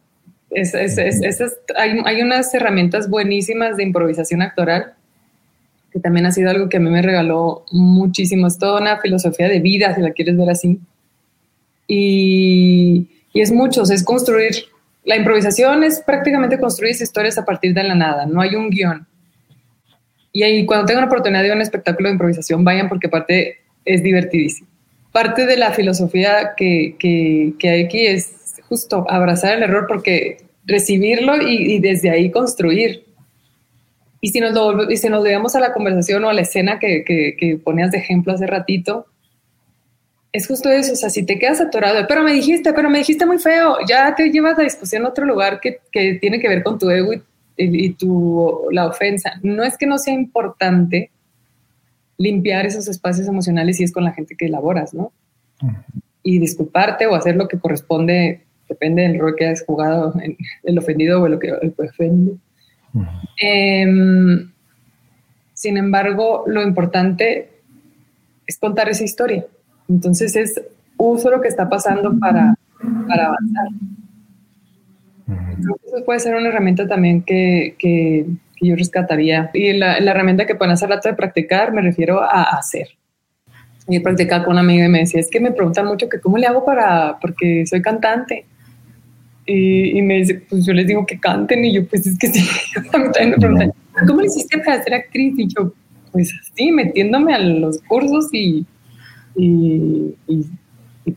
[1.77, 4.95] hay, unas herramientas buenísimas de improvisación actoral,
[5.93, 8.47] que también ha sido algo que a mí me regaló muchísimo.
[8.47, 10.79] Es toda una filosofía de vida, si la quieres ver así.
[11.87, 14.55] Y, es mucho, es construir
[15.05, 19.07] la improvisación es prácticamente construir historias a partir de la nada, no hay un guion.
[20.33, 24.69] Y ahí cuando tengan oportunidad de un espectáculo de improvisación, vayan porque aparte es divertidísimo.
[25.13, 28.33] Parte de la filosofía que, que, hay aquí es
[28.69, 33.05] justo abrazar el error porque recibirlo y, desde ahí construir.
[34.21, 35.25] Y si, nos lo, y si nos
[35.55, 39.07] a la conversación o a la escena que, que, ponías de ejemplo hace ratito,
[40.33, 43.25] es justo eso, o sea, si te quedas atorado, pero me dijiste, pero me dijiste
[43.25, 46.65] muy feo, ya te llevas la discusión a otro lugar que, que tiene que ver
[46.65, 47.23] con tu ego y,
[47.57, 49.35] y, tu, la ofensa.
[49.43, 51.11] No es que no sea importante
[52.17, 55.13] limpiar esos espacios emocionales si es con la gente que elaboras, ¿no?
[56.23, 60.79] Y disculparte o hacer lo que corresponde, depende del rol que hayas jugado, en, el
[60.79, 62.35] ofendido o lo que el ofende.
[63.41, 64.51] Em,
[65.53, 67.51] sin embargo, lo importante
[68.47, 69.47] es contar esa historia
[69.89, 70.63] entonces es
[70.97, 72.55] uso lo que está pasando para,
[73.09, 73.69] para avanzar.
[75.27, 78.27] Creo que eso puede ser una herramienta también que, que,
[78.61, 79.51] yo rescataría.
[79.53, 82.89] Y la, herramienta que pueden hacer rato de practicar me refiero a hacer.
[83.87, 86.39] Y practicaba con una amiga y me decía, es que me preguntan mucho que cómo
[86.39, 88.47] le hago para, porque soy cantante.
[89.47, 92.27] Y, y me dice, pues yo les digo que canten y yo pues es que
[92.33, 92.49] sí,
[92.91, 93.73] también me preguntan,
[94.07, 95.35] ¿cómo le hiciste para ser actriz?
[95.37, 95.73] Y yo,
[96.13, 98.67] pues así, metiéndome a los cursos y,
[99.37, 100.15] y,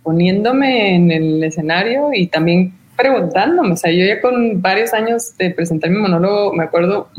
[0.03, 3.71] poniéndome en el escenario y también preguntándome.
[3.71, 7.09] O sea, yo ya con varios años de presentar mi monólogo, me acuerdo,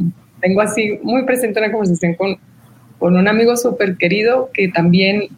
[0.41, 2.37] tengo así muy presente una conversación con,
[2.99, 5.29] con un amigo súper querido que también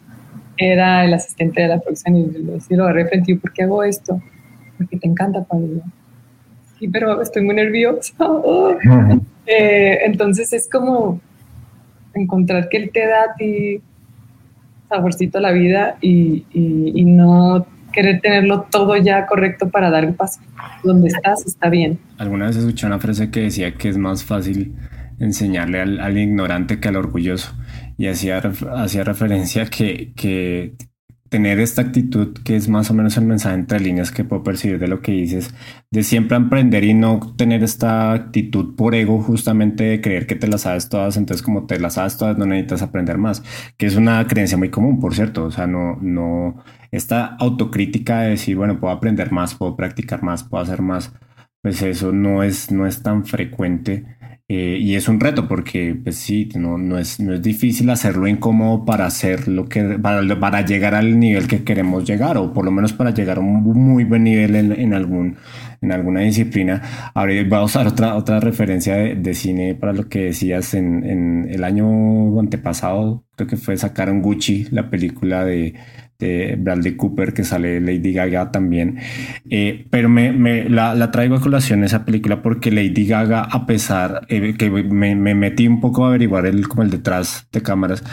[0.57, 3.83] era el asistente de la producción y le decía, lo agarré frente ¿por qué hago
[3.83, 4.21] esto?
[4.81, 5.81] Porque te encanta, Pablo.
[6.79, 8.13] Sí, pero estoy muy nerviosa.
[9.47, 11.19] Eh, entonces es como
[12.13, 13.81] encontrar que él te da a ti
[14.87, 16.45] saborcito a la vida y,
[17.05, 20.41] no querer tenerlo todo ya correcto para dar el paso.
[20.83, 21.99] Donde estás está bien.
[22.17, 24.75] Alguna vez escuché una frase que decía que es más fácil
[25.19, 27.53] enseñarle al, ignorante que al orgulloso
[27.97, 28.41] y hacía,
[28.75, 30.75] hacía referencia que, que
[31.31, 34.79] tener esta actitud que es más o menos el mensaje entre líneas que puedo percibir
[34.79, 35.55] de lo que dices,
[35.89, 40.49] de siempre emprender y no tener esta actitud por ego justamente de creer que te
[40.49, 43.43] las sabes todas, entonces como te las sabes todas no necesitas aprender más,
[43.77, 48.31] que es una creencia muy común, por cierto, o sea, no, no, esta autocrítica de
[48.31, 51.13] decir, bueno, puedo aprender más, puedo practicar más, puedo hacer más,
[51.61, 54.05] pues eso no es, no es tan frecuente
[54.53, 58.27] eh, y es un reto porque, pues sí, no, no, es, no es difícil hacerlo
[58.27, 62.65] incómodo para hacer lo que, para, para, llegar al nivel que queremos llegar, o por
[62.65, 65.37] lo menos para llegar a un muy buen nivel en, en algún,
[65.79, 66.81] en alguna disciplina.
[67.13, 71.05] Ahora voy a usar otra, otra referencia de, de cine para lo que decías en,
[71.05, 75.75] en el año antepasado, creo que fue sacar un Gucci, la película de,
[76.21, 78.99] de Bradley Cooper, que sale Lady Gaga también.
[79.49, 84.25] Eh, pero me, me la, traigo a colación esa película porque Lady Gaga, a pesar
[84.29, 88.03] eh, que me, me, metí un poco a averiguar el, como el detrás de cámaras,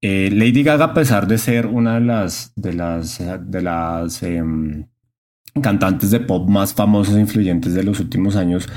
[0.00, 4.86] eh, Lady Gaga, a pesar de ser una de las, de las, de las em,
[5.62, 8.68] cantantes de pop más famosas e influyentes de los últimos años,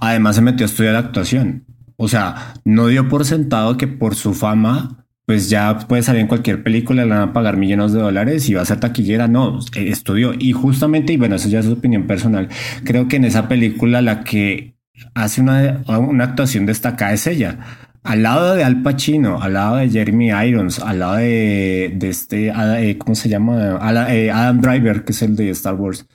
[0.00, 1.66] además se metió a estudiar actuación.
[1.96, 6.26] O sea, no dio por sentado que por su fama pues ya puede salir en
[6.26, 9.28] cualquier película, le van a pagar millones de dólares y va a ser taquillera.
[9.28, 10.32] No, estudió.
[10.38, 12.48] Y justamente, y bueno, eso ya es su opinión personal,
[12.84, 14.74] creo que en esa película la que
[15.14, 17.58] hace una, una actuación destacada es ella
[18.04, 22.48] al lado de Al Pacino, al lado de Jeremy Irons, al lado de, de este,
[22.48, 23.78] eh, ¿cómo se llama?
[24.10, 26.06] Eh, Adam Driver, que es el de Star Wars.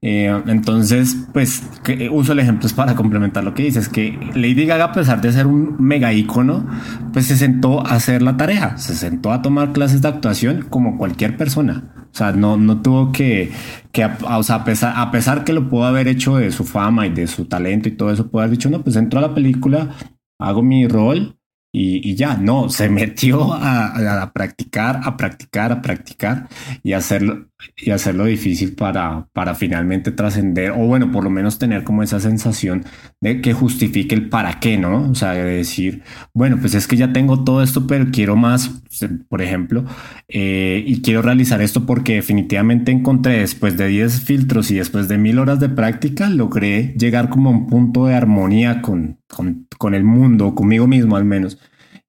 [0.00, 1.62] Eh, entonces, pues,
[2.10, 5.46] uso el ejemplo para complementar lo que dices, que Lady Gaga, a pesar de ser
[5.46, 6.66] un mega ícono,
[7.12, 10.96] pues se sentó a hacer la tarea, se sentó a tomar clases de actuación como
[10.96, 11.90] cualquier persona.
[12.14, 13.50] O sea, no, no tuvo que,
[13.90, 17.08] que o sea, a pesar, a pesar que lo pudo haber hecho de su fama
[17.08, 19.34] y de su talento y todo eso, pudo haber dicho, no, pues entró a la
[19.34, 19.90] película,
[20.38, 21.38] hago mi rol
[21.76, 26.48] y, ya, no, se metió a, practicar, a practicar, a practicar
[26.82, 31.84] y hacerlo, y hacerlo difícil para, para finalmente trascender, o bueno, por lo menos tener
[31.84, 32.84] como esa sensación
[33.20, 35.10] de que justifique el para qué, ¿no?
[35.10, 38.82] O sea, de decir, bueno, pues es que ya tengo todo esto, pero quiero más,
[39.28, 39.84] por ejemplo,
[40.28, 45.18] eh, y quiero realizar esto porque definitivamente encontré después de 10 filtros y después de
[45.18, 49.94] mil horas de práctica, logré llegar como a un punto de armonía con, con, con
[49.94, 51.58] el mundo, conmigo mismo al menos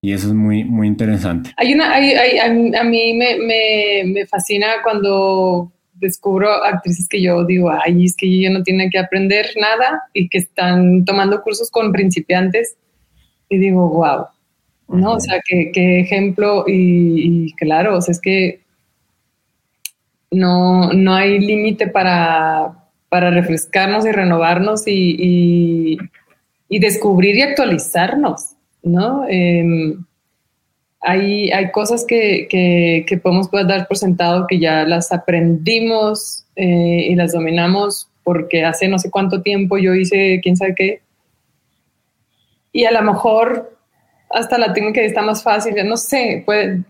[0.05, 1.49] y eso es muy, muy interesante.
[1.57, 2.37] Hay una, hay, hay,
[2.75, 8.39] a, mí me, me, me, fascina cuando descubro actrices que yo digo, ay, es que
[8.39, 12.77] yo no tienen que aprender nada y que están tomando cursos con principiantes
[13.49, 14.27] y digo, wow,
[14.89, 15.13] ¿no?
[15.13, 18.61] O sea, qué, qué ejemplo y, claro, o sea, es que
[20.29, 25.97] no, no hay límite para, para refrescarnos y renovarnos y,
[26.69, 28.54] descubrir y actualizarnos,
[28.85, 29.25] ¿no?
[29.27, 30.05] Em,
[31.01, 37.15] hay, hay, cosas que, que, podemos dar por sentado que ya las aprendimos eh, y
[37.15, 41.01] las dominamos porque hace no sé cuánto tiempo yo hice quién sabe qué.
[42.71, 43.77] Y a lo mejor
[44.29, 46.83] hasta la técnica está más fácil, no sé, puede,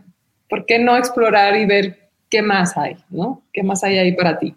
[0.49, 3.41] ¿por qué no explorar y ver qué más hay, ¿no?
[3.53, 4.55] ¿Qué más hay ahí para ti?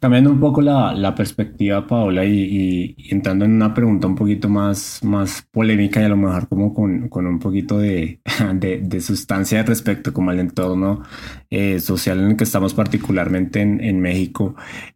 [0.00, 4.98] Cambiando un poco la, la perspectiva, Paola, y, entrando en una pregunta un poquito más,
[5.04, 8.22] más polémica y a lo mejor como con, con un poquito de,
[8.54, 11.02] de, sustancia respecto como al entorno
[11.50, 14.54] eh, social en el que estamos particularmente en, en México.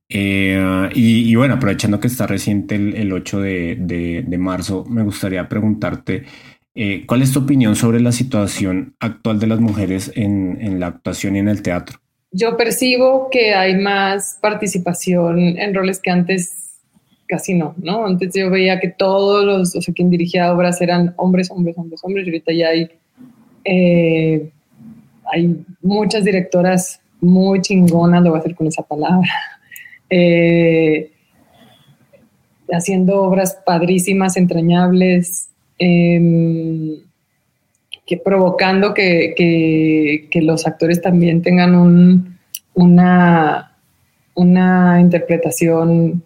[0.08, 5.02] Eh, y, y, bueno, aprovechando que está reciente el, el 8 de, de, marzo, me
[5.02, 6.24] gustaría preguntarte
[6.74, 10.86] eh, cuál es tu opinión sobre la situación actual de las mujeres en, en la
[10.86, 12.03] actuación y en el teatro
[12.34, 16.80] yo percibo que hay más participación en roles que antes
[17.28, 18.06] casi no, ¿no?
[18.06, 22.00] Antes yo veía que todos los, o sea, quien dirigía obras eran hombres, hombres, hombres,
[22.02, 22.90] hombres, y ahorita ya hay,
[23.64, 24.50] eh,
[25.32, 29.30] hay muchas directoras muy chingonas, lo voy a hacer con esa palabra,
[30.10, 31.12] eh,
[32.72, 37.03] haciendo obras padrísimas, entrañables, eh,
[38.06, 42.38] que provocando que, los actores también tengan un,
[42.74, 43.76] una,
[44.34, 46.22] una interpretación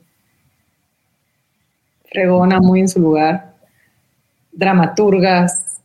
[2.10, 3.54] fregona, muy en su lugar,
[4.50, 5.80] dramaturgas,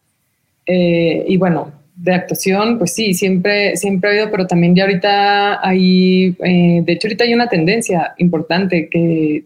[0.66, 5.68] eh, y bueno, de actuación, pues sí, siempre, siempre ha habido, pero también ya ahorita
[5.68, 9.44] hay, eh, de hecho ahorita hay una tendencia importante que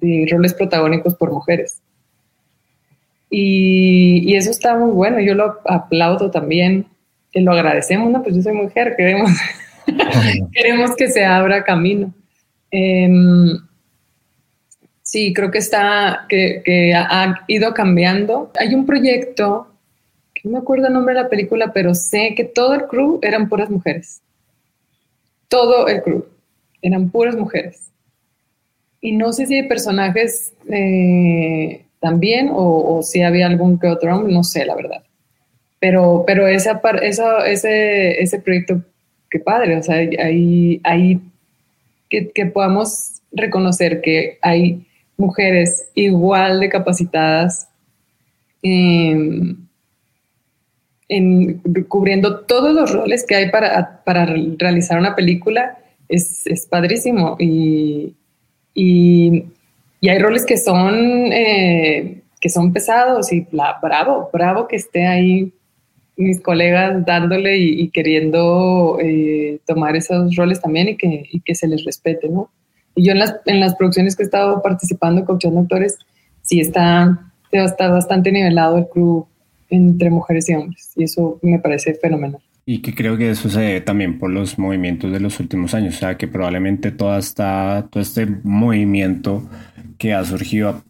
[0.00, 1.80] de roles protagónicos por mujeres.
[3.30, 6.86] Y, eso está muy bueno, yo lo aplaudo también,
[7.32, 8.22] y lo agradecemos, ¿no?
[8.22, 9.30] Pues yo soy mujer, queremos,
[10.52, 12.12] queremos que se abra camino.
[12.70, 13.58] Em,
[15.02, 18.52] sí, creo que está, que, ha, ido cambiando.
[18.58, 19.68] Hay un proyecto,
[20.34, 23.18] que no me acuerdo el nombre de la película, pero sé que todo el crew
[23.22, 24.20] eran puras mujeres.
[25.48, 26.24] Todo el crew
[26.82, 27.90] eran puras mujeres.
[29.00, 34.34] Y no sé si hay personajes eh, también, o, si había algún que otro hombre,
[34.34, 35.02] no sé, la verdad.
[35.80, 38.82] Pero, pero esa, ese, ese proyecto,
[39.30, 41.18] qué padre, o sea, hay, hay
[42.10, 44.86] que, que podamos reconocer que hay
[45.16, 47.68] mujeres igual de capacitadas
[48.60, 49.66] en,
[51.88, 55.78] cubriendo todos los roles que hay para, para realizar una película,
[56.10, 57.36] es, es padrísimo.
[57.38, 58.14] Y,
[58.74, 59.44] y,
[60.04, 63.48] y hay roles que son, eh, que son pesados y
[63.80, 65.54] bravo, bravo que esté ahí
[66.14, 71.66] mis colegas dándole y, queriendo eh, tomar esos roles también y que, y que, se
[71.68, 72.50] les respete, ¿no?
[72.94, 75.96] Y yo en las, en las producciones que he estado participando, coachando actores,
[76.42, 79.26] sí está, está bastante nivelado el crew
[79.70, 82.42] entre mujeres y hombres y eso me parece fenomenal.
[82.66, 85.96] Y que creo que eso se debe también por los movimientos de los últimos años,
[85.96, 89.48] o sea que probablemente toda esta, todo este movimiento
[89.98, 90.82] que ha surgido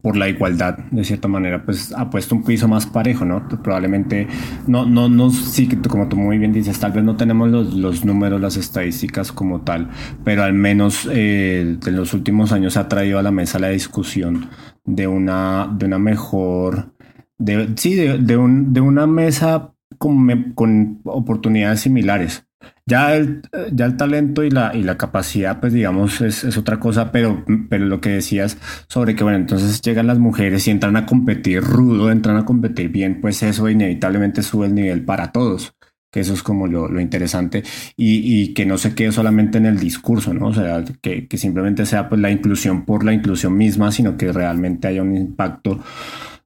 [0.00, 3.48] por la igualdad, de cierta manera, pues ha puesto un piso más parejo, ¿no?
[3.62, 4.28] Probablemente,
[4.66, 8.04] no, no, no, sí, como tú muy bien dices, tal vez no tenemos los, los
[8.04, 9.90] números, las estadísticas como tal,
[10.24, 14.48] pero al menos eh, en los últimos años ha traído a la mesa la discusión
[14.84, 16.94] de una, de una mejor,
[17.38, 19.73] de, sí, de, de, un, de una mesa
[20.04, 22.44] con, con oportunidades similares.
[22.84, 23.40] Ya el,
[23.72, 27.42] ya el talento y la, y la capacidad, pues digamos, es, es, otra cosa, pero,
[27.70, 31.62] pero lo que decías sobre que, bueno, entonces llegan las mujeres y entran a competir
[31.62, 35.74] rudo, entran a competir bien, pues eso inevitablemente sube el nivel para todos,
[36.12, 37.62] que eso es como lo, lo interesante
[37.96, 40.48] y, y, que no se quede solamente en el discurso, ¿no?
[40.48, 44.30] O sea, que, que simplemente sea pues la inclusión por la inclusión misma, sino que
[44.32, 45.80] realmente haya un impacto,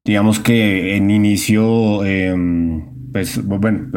[0.04, 2.04] digamos que en inicio...
[2.04, 3.90] Eh, pues bueno,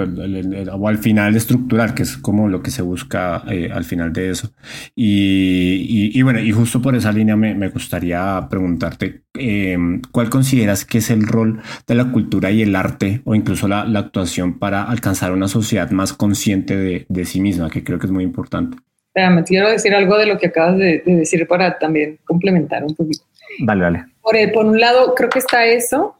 [0.73, 4.29] o al final estructural, que es como lo que se busca eh, al final de
[4.29, 4.51] eso.
[4.95, 10.85] Y, y, bueno, y justo por esa línea me, me gustaría preguntarte, em, ¿cuál consideras
[10.85, 14.59] que es el rol de la cultura y el arte o incluso la, la actuación
[14.59, 18.23] para alcanzar una sociedad más consciente de, de, sí misma, que creo que es muy
[18.23, 18.77] importante?
[19.13, 22.95] me quiero decir algo de lo que acabas de, de decir para también complementar un
[22.95, 23.25] poquito.
[23.59, 24.05] Vale, vale.
[24.21, 26.15] Por, por un lado, creo que está eso,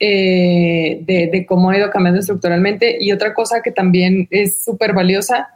[0.00, 2.98] eh, de, cómo ha ido cambiando estructuralmente.
[3.00, 5.48] Y otra cosa que también es súper valiosa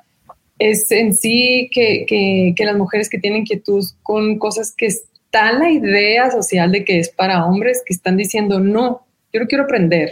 [0.58, 5.70] es en sí que, que, las mujeres que tienen inquietud con cosas que está la
[5.70, 10.10] idea social de que es para hombres que están diciendo, no, yo no quiero aprender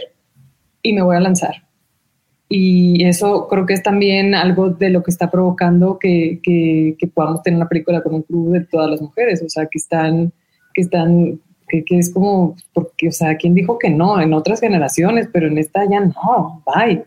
[0.81, 1.55] y me voy a lanzar.
[2.49, 7.07] y eso creo que es también algo de lo que está provocando que, que, que,
[7.07, 10.33] podamos tener una película con un club de todas las mujeres, o sea, que están,
[10.73, 11.39] que están,
[11.71, 14.19] que, que, es como, porque, o sea, ¿quién dijo que no?
[14.19, 17.03] En otras generaciones, pero en esta ya no, bye.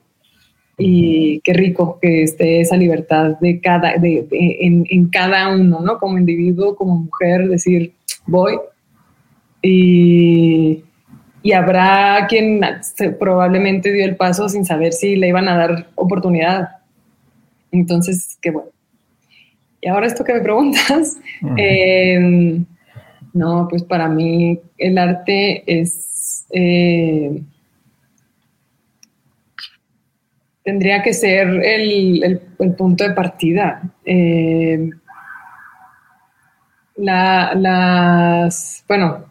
[0.78, 5.80] Y qué rico que esté esa libertad de cada, de, de en, en, cada uno,
[5.80, 5.98] ¿no?
[5.98, 7.92] Como individuo, como mujer, decir,
[8.26, 8.58] voy.
[9.62, 10.82] Y,
[11.42, 12.60] y habrá quien
[13.20, 16.68] probablemente dio el paso sin saber si le iban a dar oportunidad.
[17.70, 18.70] Entonces, qué bueno.
[19.80, 21.18] Y ahora esto que me preguntas,
[21.58, 22.64] eh,
[23.34, 26.46] no, pues para mí el arte es...
[26.50, 27.42] Eh,
[30.62, 33.82] tendría que ser el, el, punto de partida.
[34.04, 34.88] Eh,
[36.96, 39.24] la, las, bueno,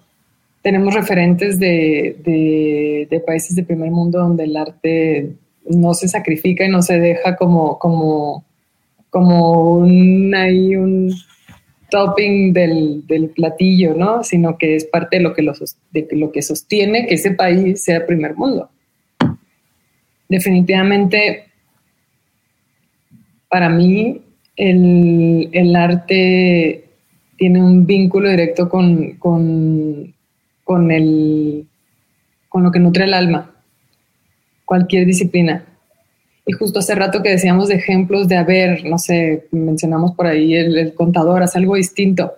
[0.61, 5.33] tenemos referentes de, de, de, países de primer mundo donde el arte
[5.65, 8.43] no se sacrifica y no se deja como, como,
[9.09, 11.09] como un, ahí un
[11.93, 14.23] topping del, del, platillo, ¿no?
[14.23, 15.53] Sino que es parte de lo que, lo,
[15.91, 18.69] de lo que sostiene que ese país sea primer mundo.
[20.27, 21.45] Definitivamente,
[23.47, 24.21] para mí,
[24.55, 26.85] el, el arte
[27.37, 30.13] tiene un vínculo directo con, con
[30.63, 31.67] con, el,
[32.49, 33.51] con lo que nutre el alma,
[34.65, 35.65] cualquier disciplina.
[36.45, 40.53] Y justo hace rato que decíamos de ejemplos de haber, no sé, mencionamos por ahí
[40.55, 42.33] el, contador, hace algo distinto.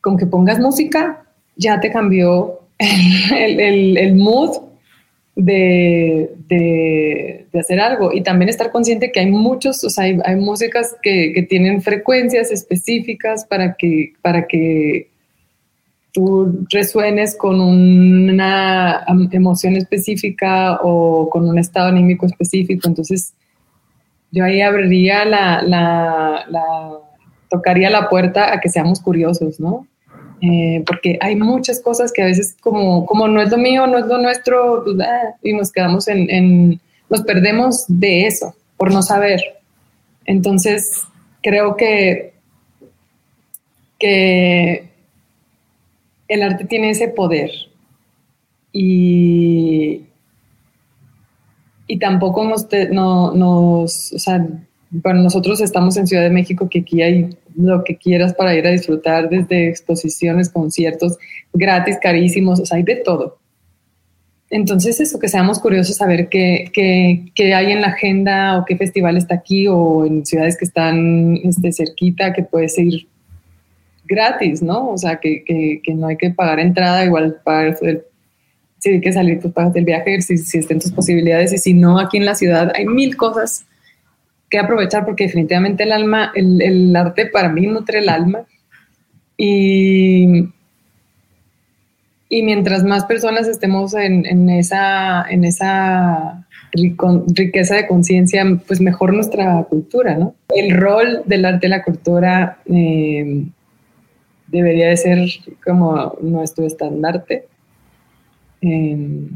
[0.00, 1.24] Con que pongas música,
[1.56, 4.58] ya te cambió el, el, el mood
[5.36, 8.12] de, de, de, hacer algo.
[8.12, 11.80] Y también estar consciente que hay muchos, o sea, hay, hay músicas que, que, tienen
[11.80, 15.08] frecuencias específicas para que, para que
[16.14, 22.86] tú resuenes con una emoción específica o con un estado anímico específico.
[22.86, 23.34] Entonces,
[24.30, 26.98] yo ahí abriría la, la,
[27.50, 29.88] tocaría la puerta a que seamos curiosos, ¿no?
[30.40, 33.98] Eh, porque hay muchas cosas que a veces como, como no es lo mío, no
[33.98, 38.92] es lo nuestro, pues, ah, y nos quedamos en, en, nos perdemos de eso por
[38.92, 39.40] no saber.
[40.26, 41.02] Entonces,
[41.42, 42.34] creo que,
[43.98, 44.93] que
[46.28, 47.50] el arte tiene ese poder
[48.72, 50.02] y,
[51.86, 54.46] y tampoco nos, no, nos, o sea,
[54.90, 58.66] bueno, nosotros estamos en Ciudad de México, que aquí hay lo que quieras para ir
[58.66, 61.18] a disfrutar, desde exposiciones, conciertos,
[61.52, 63.38] gratis, carísimos, o sea, hay de todo.
[64.50, 68.64] Entonces, eso, que seamos curiosos a ver qué, qué, qué, hay en la agenda o
[68.64, 73.08] qué festival está aquí o en ciudades que están este, cerquita, que puedes ir
[74.06, 74.90] gratis, ¿no?
[74.90, 78.02] O sea, que, que, no hay que pagar entrada, igual pagar el,
[78.78, 81.74] si hay que salir, pues pagas el viaje, si, si estén tus posibilidades, y si
[81.74, 83.64] no, aquí en la ciudad hay mil cosas
[84.50, 88.44] que aprovechar porque definitivamente el alma, el, el arte para mí nutre el alma
[89.36, 90.48] y,
[92.28, 99.12] y mientras más personas estemos en, en esa, en esa riqueza de conciencia, pues mejor
[99.12, 100.34] nuestra cultura, ¿no?
[100.54, 103.46] El rol del arte y la cultura eh,
[104.54, 105.28] debería de ser
[105.64, 107.46] como nuestro estandarte.
[108.62, 109.28] Eh,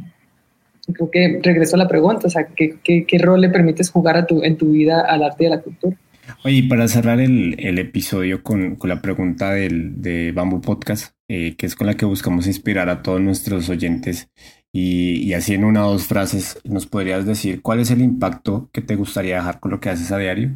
[0.92, 4.16] creo que regreso a la pregunta, o sea, ¿qué, qué, qué rol le permites jugar
[4.16, 5.96] a tu, en tu vida al arte y a la cultura?
[6.44, 11.56] Oye, para cerrar el, el episodio con, con, la pregunta del, de Bamboo Podcast, eh,
[11.56, 14.30] que es con la que buscamos inspirar a todos nuestros oyentes,
[14.70, 18.68] y, y, así en una o dos frases, ¿nos podrías decir cuál es el impacto
[18.72, 20.50] que te gustaría dejar con lo que haces a diario?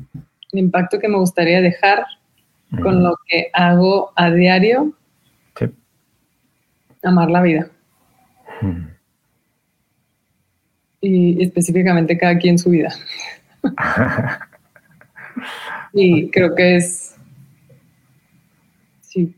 [0.53, 2.05] El impacto que me gustaría dejar
[2.81, 4.93] con lo que hago a diario,
[5.59, 5.67] sí.
[7.03, 7.71] amar la vida.
[8.61, 8.87] Mm.
[11.01, 12.95] Y específicamente cada quien su vida.
[15.93, 17.17] y creo que es...
[19.01, 19.35] Sí.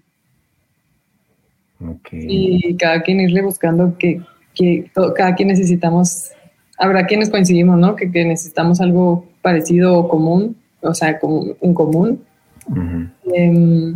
[1.80, 2.26] Okay.
[2.28, 4.20] Y cada quien irle buscando que,
[4.55, 6.30] que todo, cada quien necesitamos,
[6.78, 7.97] habrá quienes coincidimos, ¿no?
[7.97, 12.24] Que, que necesitamos algo parecido o común, o sea, como en común
[12.67, 13.11] Uh -huh.
[13.35, 13.95] eh,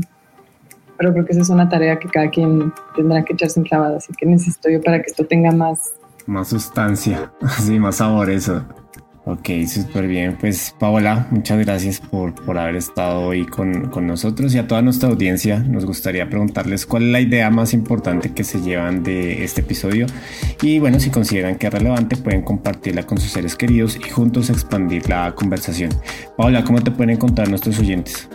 [0.99, 3.99] pero creo que esa es una tarea que cada quien tendrá que echarse en clavada,
[3.99, 5.95] así que necesito yo para que esto tenga más...
[6.27, 8.65] Más sustancia, sí, más sabor eso.
[9.25, 10.39] Ok, súper bien.
[10.41, 14.81] Pues Paola, muchas gracias por, por haber estado hoy con, con, nosotros y a toda
[14.81, 15.59] nuestra audiencia.
[15.59, 20.07] Nos gustaría preguntarles cuál es la idea más importante que se llevan de este episodio
[20.63, 24.49] y bueno, si consideran que es relevante pueden compartirla con sus seres queridos y juntos
[24.49, 25.91] expandir la conversación.
[26.39, 28.31] Paola, ¿cómo te pueden encontrar nuestros oyentes?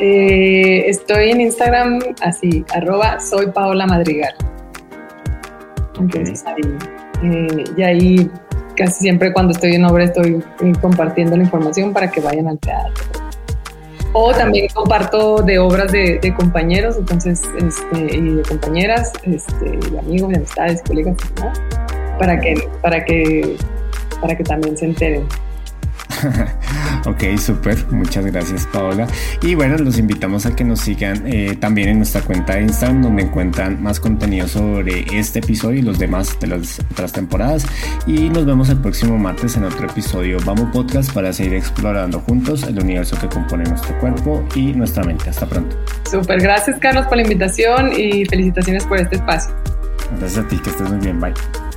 [0.00, 4.34] Eh, estoy en Instagram así, arroba soy Paola Madrigal.
[5.98, 6.62] Entonces ahí,
[7.22, 8.30] eh, y ahí
[8.76, 12.58] casi siempre cuando estoy en obra estoy eh, compartiendo la información para que vayan al
[12.58, 13.04] teatro.
[14.14, 20.36] O también comparto de obras de, compañeros, entonces, este, y de compañeras, este, amigos, de
[20.36, 21.16] amistades, colegas,
[22.18, 23.56] para que, para que,
[24.20, 25.26] para que también se enteren.
[27.06, 27.86] Ok, súper.
[27.90, 29.06] Muchas gracias, Paola.
[29.42, 33.02] Y bueno, los invitamos a que nos sigan eh, también en nuestra cuenta de Instagram,
[33.02, 37.66] donde encuentran más contenido sobre este episodio y los demás de las otras temporadas.
[38.06, 42.62] Y nos vemos el próximo martes en otro episodio Vamos Podcast para seguir explorando juntos
[42.64, 45.30] el universo que compone nuestro cuerpo y nuestra mente.
[45.30, 45.76] Hasta pronto.
[46.10, 46.40] Súper.
[46.40, 49.52] Gracias, Carlos, por la invitación y felicitaciones por este espacio.
[50.18, 51.20] Gracias a ti, que estés muy bien.
[51.20, 51.69] Bye.